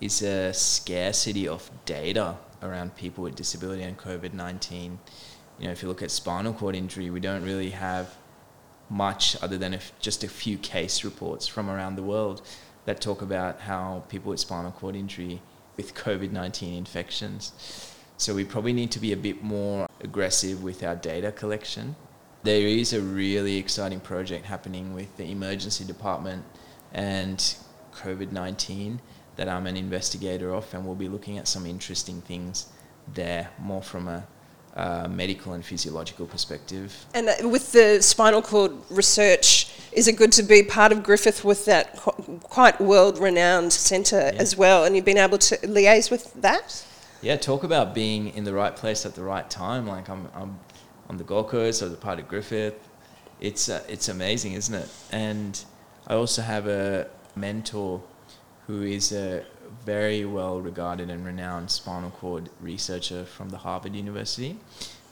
is 0.01 0.21
a 0.21 0.53
scarcity 0.53 1.47
of 1.47 1.69
data 1.85 2.37
around 2.61 2.95
people 2.95 3.23
with 3.23 3.35
disability 3.35 3.83
and 3.83 3.97
COVID 3.97 4.33
19. 4.33 4.99
You 5.59 5.65
know, 5.65 5.71
if 5.71 5.81
you 5.81 5.87
look 5.87 6.01
at 6.01 6.11
spinal 6.11 6.53
cord 6.53 6.75
injury, 6.75 7.09
we 7.09 7.19
don't 7.19 7.43
really 7.43 7.71
have 7.71 8.15
much 8.89 9.35
other 9.41 9.57
than 9.57 9.77
just 9.99 10.23
a 10.23 10.27
few 10.27 10.57
case 10.57 11.03
reports 11.03 11.45
from 11.45 11.69
around 11.69 11.95
the 11.95 12.03
world 12.03 12.41
that 12.85 13.01
talk 13.01 13.21
about 13.21 13.61
how 13.61 14.03
people 14.07 14.29
with 14.29 14.39
spinal 14.39 14.71
cord 14.71 14.95
injury 14.95 15.41
with 15.75 15.93
COVID 15.93 16.31
19 16.31 16.73
infections. 16.73 17.93
So 18.17 18.33
we 18.33 18.45
probably 18.45 18.73
need 18.73 18.91
to 18.91 18.99
be 18.99 19.11
a 19.13 19.17
bit 19.17 19.43
more 19.43 19.87
aggressive 20.01 20.63
with 20.63 20.83
our 20.83 20.95
data 20.95 21.31
collection 21.31 21.95
there 22.47 22.65
is 22.65 22.93
a 22.93 23.01
really 23.01 23.57
exciting 23.57 23.99
project 23.99 24.45
happening 24.45 24.93
with 24.93 25.17
the 25.17 25.29
emergency 25.29 25.83
department 25.83 26.45
and 26.93 27.55
COVID 27.93 28.31
19 28.31 29.01
that 29.35 29.49
I'm 29.49 29.67
an 29.67 29.75
investigator 29.75 30.53
of, 30.53 30.73
and 30.73 30.85
we'll 30.85 30.95
be 30.95 31.09
looking 31.09 31.37
at 31.37 31.49
some 31.49 31.65
interesting 31.65 32.21
things 32.21 32.67
there, 33.13 33.49
more 33.59 33.81
from 33.83 34.07
a 34.07 34.25
uh, 34.77 35.09
medical 35.09 35.53
and 35.53 35.65
physiological 35.65 36.25
perspective. 36.25 37.05
And 37.13 37.27
uh, 37.27 37.49
with 37.49 37.73
the 37.73 38.01
spinal 38.01 38.41
cord 38.41 38.71
research, 38.89 39.69
is 39.91 40.07
it 40.07 40.13
good 40.13 40.31
to 40.31 40.43
be 40.43 40.63
part 40.63 40.93
of 40.93 41.03
Griffith 41.03 41.43
with 41.43 41.65
that 41.65 41.97
quite 42.43 42.79
world 42.79 43.19
renowned 43.19 43.73
centre 43.73 44.31
yeah. 44.33 44.41
as 44.41 44.55
well? 44.55 44.85
And 44.85 44.95
you've 44.95 45.03
been 45.03 45.17
able 45.17 45.37
to 45.39 45.57
liaise 45.57 46.09
with 46.09 46.33
that? 46.41 46.85
Yeah, 47.21 47.35
talk 47.35 47.63
about 47.63 47.93
being 47.93 48.29
in 48.29 48.43
the 48.43 48.53
right 48.53 48.75
place 48.75 49.05
at 49.05 49.15
the 49.15 49.23
right 49.23 49.49
time. 49.49 49.85
Like 49.85 50.07
I'm, 50.07 50.29
I'm 50.33 50.59
on 51.09 51.17
the 51.17 51.23
Gold 51.23 51.49
Coast, 51.49 51.81
or 51.81 51.89
the 51.89 51.97
part 51.97 52.19
of 52.19 52.27
Griffith. 52.27 52.87
It's 53.39 53.69
uh, 53.69 53.83
it's 53.87 54.09
amazing, 54.09 54.53
isn't 54.53 54.73
it? 54.73 54.89
And 55.11 55.63
I 56.07 56.15
also 56.15 56.41
have 56.41 56.67
a 56.67 57.07
mentor 57.35 58.01
who 58.65 58.81
is 58.81 59.11
a 59.11 59.45
very 59.85 60.25
well 60.25 60.59
regarded 60.59 61.09
and 61.09 61.25
renowned 61.25 61.71
spinal 61.71 62.11
cord 62.11 62.49
researcher 62.61 63.25
from 63.25 63.49
the 63.49 63.57
Harvard 63.57 63.95
University, 63.95 64.57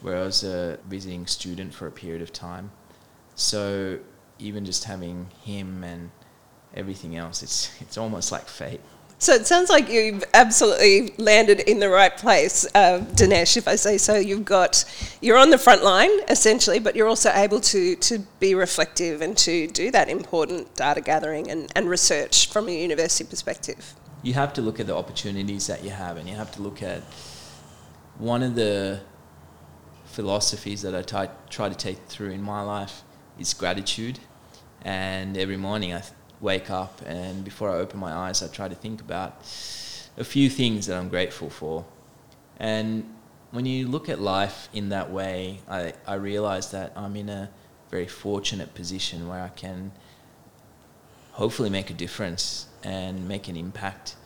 where 0.02 0.16
I 0.16 0.22
was 0.22 0.44
a 0.44 0.78
visiting 0.88 1.26
student 1.26 1.72
for 1.72 1.86
a 1.86 1.92
period 1.92 2.22
of 2.22 2.32
time. 2.32 2.70
So 3.34 3.98
even 4.38 4.64
just 4.64 4.84
having 4.84 5.28
him 5.44 5.84
and 5.84 6.10
everything 6.74 7.16
else, 7.16 7.42
it's 7.42 7.70
it's 7.80 7.96
almost 7.96 8.32
like 8.32 8.48
fate. 8.48 8.80
So 9.18 9.32
it 9.32 9.46
sounds 9.46 9.70
like 9.70 9.88
you've 9.88 10.22
absolutely 10.34 11.14
landed 11.16 11.60
in 11.60 11.80
the 11.80 11.88
right 11.88 12.14
place, 12.14 12.66
uh, 12.74 13.00
Dinesh, 13.14 13.56
if 13.56 13.66
I 13.66 13.76
say 13.76 13.96
so. 13.96 14.16
You've 14.16 14.44
got, 14.44 14.84
you're 15.22 15.38
on 15.38 15.48
the 15.48 15.56
front 15.56 15.82
line 15.82 16.10
essentially, 16.28 16.78
but 16.78 16.94
you're 16.94 17.08
also 17.08 17.30
able 17.32 17.60
to, 17.62 17.96
to 17.96 18.18
be 18.40 18.54
reflective 18.54 19.22
and 19.22 19.34
to 19.38 19.68
do 19.68 19.90
that 19.90 20.10
important 20.10 20.74
data 20.74 21.00
gathering 21.00 21.50
and, 21.50 21.72
and 21.74 21.88
research 21.88 22.50
from 22.50 22.68
a 22.68 22.72
university 22.72 23.24
perspective. 23.24 23.94
You 24.22 24.34
have 24.34 24.52
to 24.54 24.60
look 24.60 24.80
at 24.80 24.86
the 24.86 24.94
opportunities 24.94 25.66
that 25.68 25.82
you 25.82 25.90
have, 25.90 26.18
and 26.18 26.28
you 26.28 26.34
have 26.34 26.52
to 26.52 26.62
look 26.62 26.82
at 26.82 27.02
one 28.18 28.42
of 28.42 28.54
the 28.54 29.00
philosophies 30.04 30.82
that 30.82 30.94
I 30.94 31.02
t- 31.02 31.32
try 31.48 31.70
to 31.70 31.74
take 31.74 32.04
through 32.06 32.30
in 32.30 32.42
my 32.42 32.60
life 32.60 33.02
is 33.38 33.54
gratitude. 33.54 34.18
And 34.82 35.38
every 35.38 35.56
morning 35.56 35.94
I 35.94 36.02
wake 36.40 36.70
up 36.70 37.00
and 37.06 37.44
before 37.44 37.70
I 37.70 37.76
open 37.76 37.98
my 37.98 38.12
eyes, 38.12 38.42
I 38.42 38.48
try 38.48 38.68
to 38.68 38.74
think 38.74 39.00
about 39.00 39.40
a 40.16 40.24
few 40.24 40.48
things 40.48 40.86
that 40.86 40.96
I'm 40.96 41.08
grateful 41.08 41.50
for. 41.50 41.84
And 42.58 43.14
when 43.50 43.66
you 43.66 43.88
look 43.88 44.08
at 44.08 44.20
life 44.20 44.68
in 44.72 44.88
that 44.90 45.10
way, 45.10 45.60
I, 45.68 45.94
I 46.06 46.14
realize 46.14 46.70
that 46.72 46.92
I'm 46.96 47.16
in 47.16 47.28
a 47.28 47.50
very 47.90 48.06
fortunate 48.06 48.74
position 48.74 49.28
where 49.28 49.42
I 49.42 49.48
can 49.48 49.92
hopefully 51.32 51.70
make 51.70 51.90
a 51.90 51.94
difference 51.94 52.66
and 52.82 53.28
make 53.28 53.48
an 53.48 53.56
impact 53.56 54.16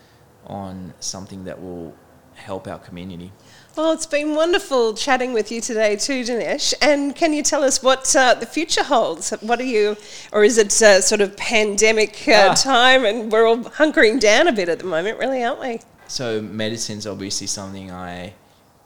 on 0.46 0.94
something 1.00 1.44
that 1.44 1.60
will 1.60 1.94
help 2.40 2.66
our 2.66 2.78
community. 2.78 3.32
Well, 3.76 3.92
it's 3.92 4.06
been 4.06 4.34
wonderful 4.34 4.94
chatting 4.94 5.32
with 5.32 5.52
you 5.52 5.60
today 5.60 5.94
too, 5.94 6.22
Dinesh. 6.22 6.74
And 6.82 7.14
can 7.14 7.32
you 7.32 7.42
tell 7.42 7.62
us 7.62 7.82
what 7.82 8.14
uh, 8.16 8.34
the 8.34 8.46
future 8.46 8.82
holds? 8.82 9.30
What 9.40 9.60
are 9.60 9.64
you, 9.64 9.96
or 10.32 10.42
is 10.42 10.58
it 10.58 10.82
uh, 10.82 11.00
sort 11.00 11.20
of 11.20 11.36
pandemic 11.36 12.26
uh, 12.26 12.48
ah. 12.50 12.54
time 12.54 13.04
and 13.04 13.30
we're 13.30 13.46
all 13.46 13.58
hunkering 13.58 14.18
down 14.18 14.48
a 14.48 14.52
bit 14.52 14.68
at 14.68 14.80
the 14.80 14.86
moment, 14.86 15.18
really, 15.18 15.44
aren't 15.44 15.60
we? 15.60 15.80
So, 16.08 16.42
medicine's 16.42 17.06
obviously 17.06 17.46
something 17.46 17.92
I 17.92 18.34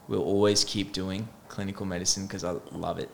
will 0.07 0.23
always 0.23 0.63
keep 0.63 0.93
doing, 0.93 1.27
clinical 1.47 1.85
medicine, 1.85 2.27
because 2.27 2.43
I 2.43 2.55
love 2.71 2.99
it. 2.99 3.09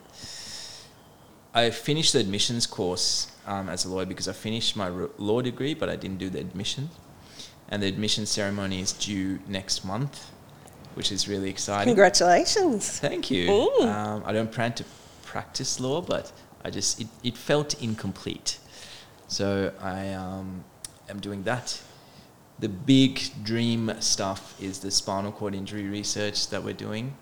I 1.53 1.69
finished 1.69 2.13
the 2.13 2.19
admissions 2.19 2.67
course 2.67 3.31
um, 3.45 3.69
as 3.69 3.85
a 3.85 3.89
lawyer 3.89 4.05
because 4.05 4.27
I 4.27 4.33
finished 4.33 4.75
my 4.75 4.89
law 5.17 5.41
degree, 5.41 5.73
but 5.73 5.89
I 5.89 5.95
didn't 5.95 6.17
do 6.17 6.29
the 6.29 6.39
admission. 6.39 6.89
And 7.71 7.81
the 7.81 7.87
admission 7.87 8.25
ceremony 8.25 8.81
is 8.81 8.91
due 8.93 9.39
next 9.47 9.83
month 9.83 10.31
which 10.95 11.11
is 11.11 11.27
really 11.27 11.49
exciting. 11.49 11.87
Congratulations. 11.87 12.99
Thank 12.99 13.31
you. 13.31 13.49
Um, 13.81 14.23
I 14.25 14.33
don't 14.33 14.51
plan 14.51 14.73
to 14.73 14.85
practice 15.23 15.79
law, 15.79 16.01
but 16.01 16.31
I 16.63 16.69
just, 16.69 16.99
it, 16.99 17.07
it 17.23 17.37
felt 17.37 17.81
incomplete. 17.81 18.59
So 19.27 19.73
I 19.79 20.13
um, 20.13 20.63
am 21.09 21.19
doing 21.19 21.43
that. 21.43 21.81
The 22.59 22.69
big 22.69 23.21
dream 23.43 23.91
stuff 23.99 24.61
is 24.61 24.79
the 24.79 24.91
spinal 24.91 25.31
cord 25.31 25.55
injury 25.55 25.87
research 25.87 26.49
that 26.49 26.63
we're 26.63 26.73
doing. 26.73 27.15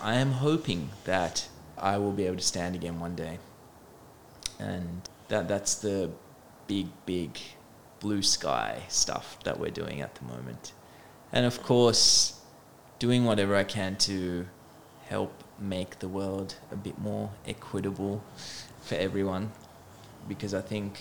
I 0.00 0.14
am 0.16 0.32
hoping 0.32 0.90
that 1.04 1.48
I 1.78 1.98
will 1.98 2.12
be 2.12 2.26
able 2.26 2.36
to 2.36 2.42
stand 2.42 2.74
again 2.74 3.00
one 3.00 3.16
day. 3.16 3.38
And 4.58 5.02
that, 5.28 5.48
that's 5.48 5.76
the 5.76 6.10
big, 6.68 6.88
big 7.06 7.38
blue 8.04 8.22
sky 8.22 8.82
stuff 8.88 9.38
that 9.44 9.58
we're 9.58 9.70
doing 9.82 10.02
at 10.02 10.14
the 10.16 10.24
moment. 10.24 10.74
And 11.32 11.46
of 11.46 11.62
course, 11.62 12.38
doing 12.98 13.24
whatever 13.24 13.56
I 13.56 13.64
can 13.64 13.96
to 14.10 14.46
help 15.06 15.32
make 15.58 16.00
the 16.00 16.08
world 16.08 16.56
a 16.70 16.76
bit 16.76 16.98
more 16.98 17.30
equitable 17.46 18.22
for 18.82 18.96
everyone 18.96 19.52
because 20.28 20.52
I 20.52 20.60
think 20.60 21.00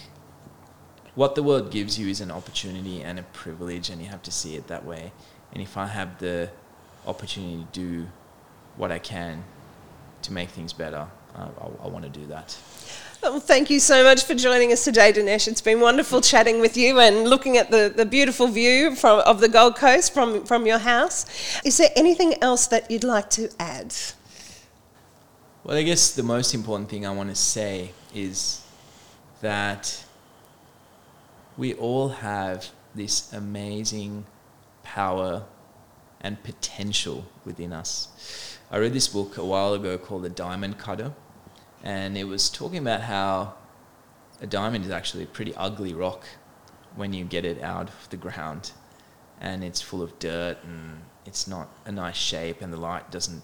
what 1.15 1.35
the 1.35 1.43
world 1.43 1.71
gives 1.71 1.99
you 1.99 2.07
is 2.07 2.21
an 2.21 2.31
opportunity 2.31 3.01
and 3.01 3.19
a 3.19 3.23
privilege 3.23 3.89
and 3.89 4.01
you 4.01 4.07
have 4.07 4.23
to 4.23 4.31
see 4.31 4.55
it 4.55 4.67
that 4.67 4.85
way 4.85 5.11
and 5.51 5.61
if 5.61 5.75
I 5.75 5.87
have 5.87 6.19
the 6.19 6.49
opportunity 7.05 7.57
to 7.57 7.67
do 7.71 8.07
what 8.77 8.91
I 8.91 8.99
can 8.99 9.43
to 10.21 10.31
make 10.31 10.49
things 10.49 10.71
better 10.73 11.07
uh, 11.35 11.49
I, 11.59 11.85
I 11.85 11.87
want 11.87 12.03
to 12.05 12.09
do 12.09 12.25
that. 12.27 12.57
Well, 13.23 13.39
thank 13.39 13.69
you 13.69 13.79
so 13.79 14.03
much 14.03 14.25
for 14.25 14.35
joining 14.35 14.73
us 14.73 14.83
today, 14.83 15.13
Dinesh. 15.13 15.47
It's 15.47 15.61
been 15.61 15.79
wonderful 15.79 16.19
chatting 16.19 16.59
with 16.59 16.75
you 16.75 16.99
and 16.99 17.23
looking 17.23 17.55
at 17.55 17.71
the, 17.71 17.91
the 17.95 18.05
beautiful 18.05 18.47
view 18.47 18.95
from, 18.97 19.21
of 19.21 19.39
the 19.39 19.47
Gold 19.47 19.77
Coast 19.77 20.13
from, 20.13 20.43
from 20.43 20.65
your 20.65 20.77
house. 20.77 21.25
Is 21.63 21.77
there 21.77 21.89
anything 21.95 22.35
else 22.43 22.67
that 22.67 22.91
you'd 22.91 23.05
like 23.05 23.29
to 23.31 23.49
add? 23.59 23.95
Well, 25.63 25.77
I 25.77 25.83
guess 25.83 26.11
the 26.13 26.21
most 26.21 26.53
important 26.53 26.89
thing 26.89 27.05
I 27.05 27.11
want 27.11 27.29
to 27.29 27.35
say 27.35 27.91
is 28.13 28.61
that 29.39 30.03
we 31.55 31.75
all 31.75 32.09
have 32.09 32.67
this 32.93 33.31
amazing 33.31 34.25
power 34.83 35.45
and 36.19 36.43
potential 36.43 37.25
within 37.45 37.71
us. 37.71 38.57
I 38.69 38.79
read 38.79 38.91
this 38.91 39.07
book 39.07 39.37
a 39.37 39.45
while 39.45 39.73
ago 39.73 39.97
called 39.97 40.23
The 40.23 40.29
Diamond 40.29 40.77
Cutter, 40.77 41.13
and 41.83 42.17
it 42.17 42.23
was 42.23 42.49
talking 42.49 42.79
about 42.79 43.01
how 43.01 43.55
a 44.41 44.47
diamond 44.47 44.85
is 44.85 44.91
actually 44.91 45.23
a 45.23 45.27
pretty 45.27 45.53
ugly 45.55 45.93
rock 45.93 46.25
when 46.95 47.13
you 47.13 47.25
get 47.25 47.45
it 47.45 47.61
out 47.61 47.89
of 47.89 48.09
the 48.09 48.17
ground, 48.17 48.71
and 49.39 49.63
it's 49.63 49.81
full 49.81 50.01
of 50.01 50.17
dirt 50.19 50.57
and 50.63 51.01
it's 51.25 51.47
not 51.47 51.69
a 51.85 51.91
nice 51.91 52.15
shape, 52.15 52.61
and 52.61 52.71
the 52.71 52.77
light 52.77 53.11
doesn't 53.11 53.43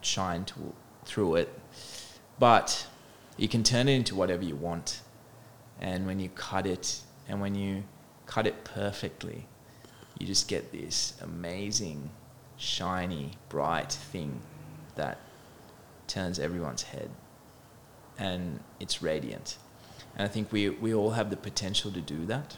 shine 0.00 0.44
to, 0.44 0.74
through 1.04 1.36
it. 1.36 1.48
But 2.38 2.86
you 3.36 3.48
can 3.48 3.62
turn 3.62 3.88
it 3.88 3.94
into 3.94 4.14
whatever 4.14 4.44
you 4.44 4.56
want, 4.56 5.00
and 5.80 6.06
when 6.06 6.20
you 6.20 6.28
cut 6.30 6.66
it, 6.66 7.00
and 7.28 7.40
when 7.40 7.54
you 7.54 7.84
cut 8.26 8.46
it 8.46 8.64
perfectly, 8.64 9.46
you 10.18 10.26
just 10.26 10.48
get 10.48 10.72
this 10.72 11.14
amazing, 11.20 12.10
shiny, 12.56 13.32
bright 13.48 13.92
thing 13.92 14.40
that 14.94 15.18
turns 16.06 16.38
everyone's 16.38 16.82
head. 16.82 17.10
And 18.18 18.60
it's 18.80 19.02
radiant. 19.02 19.58
And 20.16 20.26
I 20.26 20.30
think 20.30 20.52
we, 20.52 20.70
we 20.70 20.94
all 20.94 21.10
have 21.10 21.30
the 21.30 21.36
potential 21.36 21.90
to 21.92 22.00
do 22.00 22.24
that. 22.26 22.56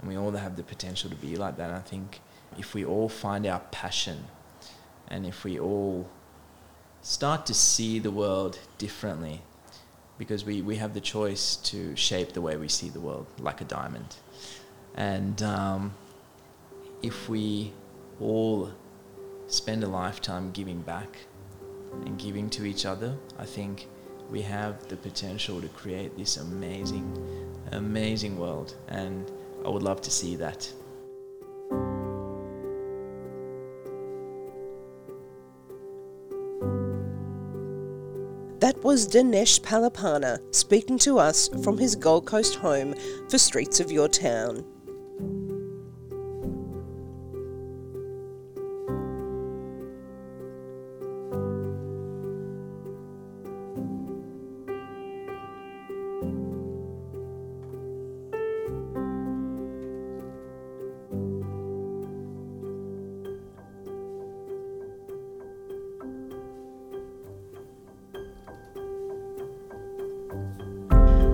And 0.00 0.08
we 0.08 0.16
all 0.16 0.30
have 0.32 0.56
the 0.56 0.62
potential 0.62 1.08
to 1.10 1.16
be 1.16 1.36
like 1.36 1.56
that. 1.56 1.70
And 1.70 1.76
I 1.76 1.80
think 1.80 2.20
if 2.58 2.74
we 2.74 2.84
all 2.84 3.08
find 3.08 3.46
our 3.46 3.60
passion 3.70 4.24
and 5.08 5.26
if 5.26 5.44
we 5.44 5.58
all 5.58 6.08
start 7.02 7.46
to 7.46 7.54
see 7.54 7.98
the 7.98 8.10
world 8.10 8.58
differently, 8.78 9.42
because 10.18 10.44
we, 10.44 10.62
we 10.62 10.76
have 10.76 10.94
the 10.94 11.00
choice 11.00 11.56
to 11.56 11.94
shape 11.96 12.32
the 12.32 12.40
way 12.40 12.56
we 12.56 12.68
see 12.68 12.88
the 12.88 13.00
world 13.00 13.26
like 13.38 13.60
a 13.60 13.64
diamond. 13.64 14.16
And 14.94 15.42
um, 15.42 15.94
if 17.02 17.28
we 17.28 17.72
all 18.20 18.70
spend 19.48 19.82
a 19.84 19.88
lifetime 19.88 20.50
giving 20.52 20.80
back 20.82 21.18
and 22.04 22.18
giving 22.18 22.48
to 22.50 22.64
each 22.64 22.86
other, 22.86 23.16
I 23.38 23.44
think 23.44 23.88
we 24.30 24.42
have 24.42 24.86
the 24.88 24.96
potential 24.96 25.60
to 25.60 25.68
create 25.68 26.16
this 26.16 26.36
amazing, 26.36 27.06
amazing 27.72 28.38
world. 28.38 28.74
And 28.88 29.30
I 29.64 29.68
would 29.68 29.82
love 29.82 30.00
to 30.02 30.10
see 30.10 30.36
that. 30.36 30.70
That 38.60 38.82
was 38.82 39.06
Dinesh 39.06 39.60
Palipana 39.60 40.38
speaking 40.54 40.98
to 41.00 41.18
us 41.18 41.48
from 41.62 41.76
his 41.76 41.94
Gold 41.94 42.24
Coast 42.26 42.54
home 42.54 42.94
for 43.28 43.36
Streets 43.36 43.78
of 43.78 43.92
Your 43.92 44.08
Town. 44.08 44.64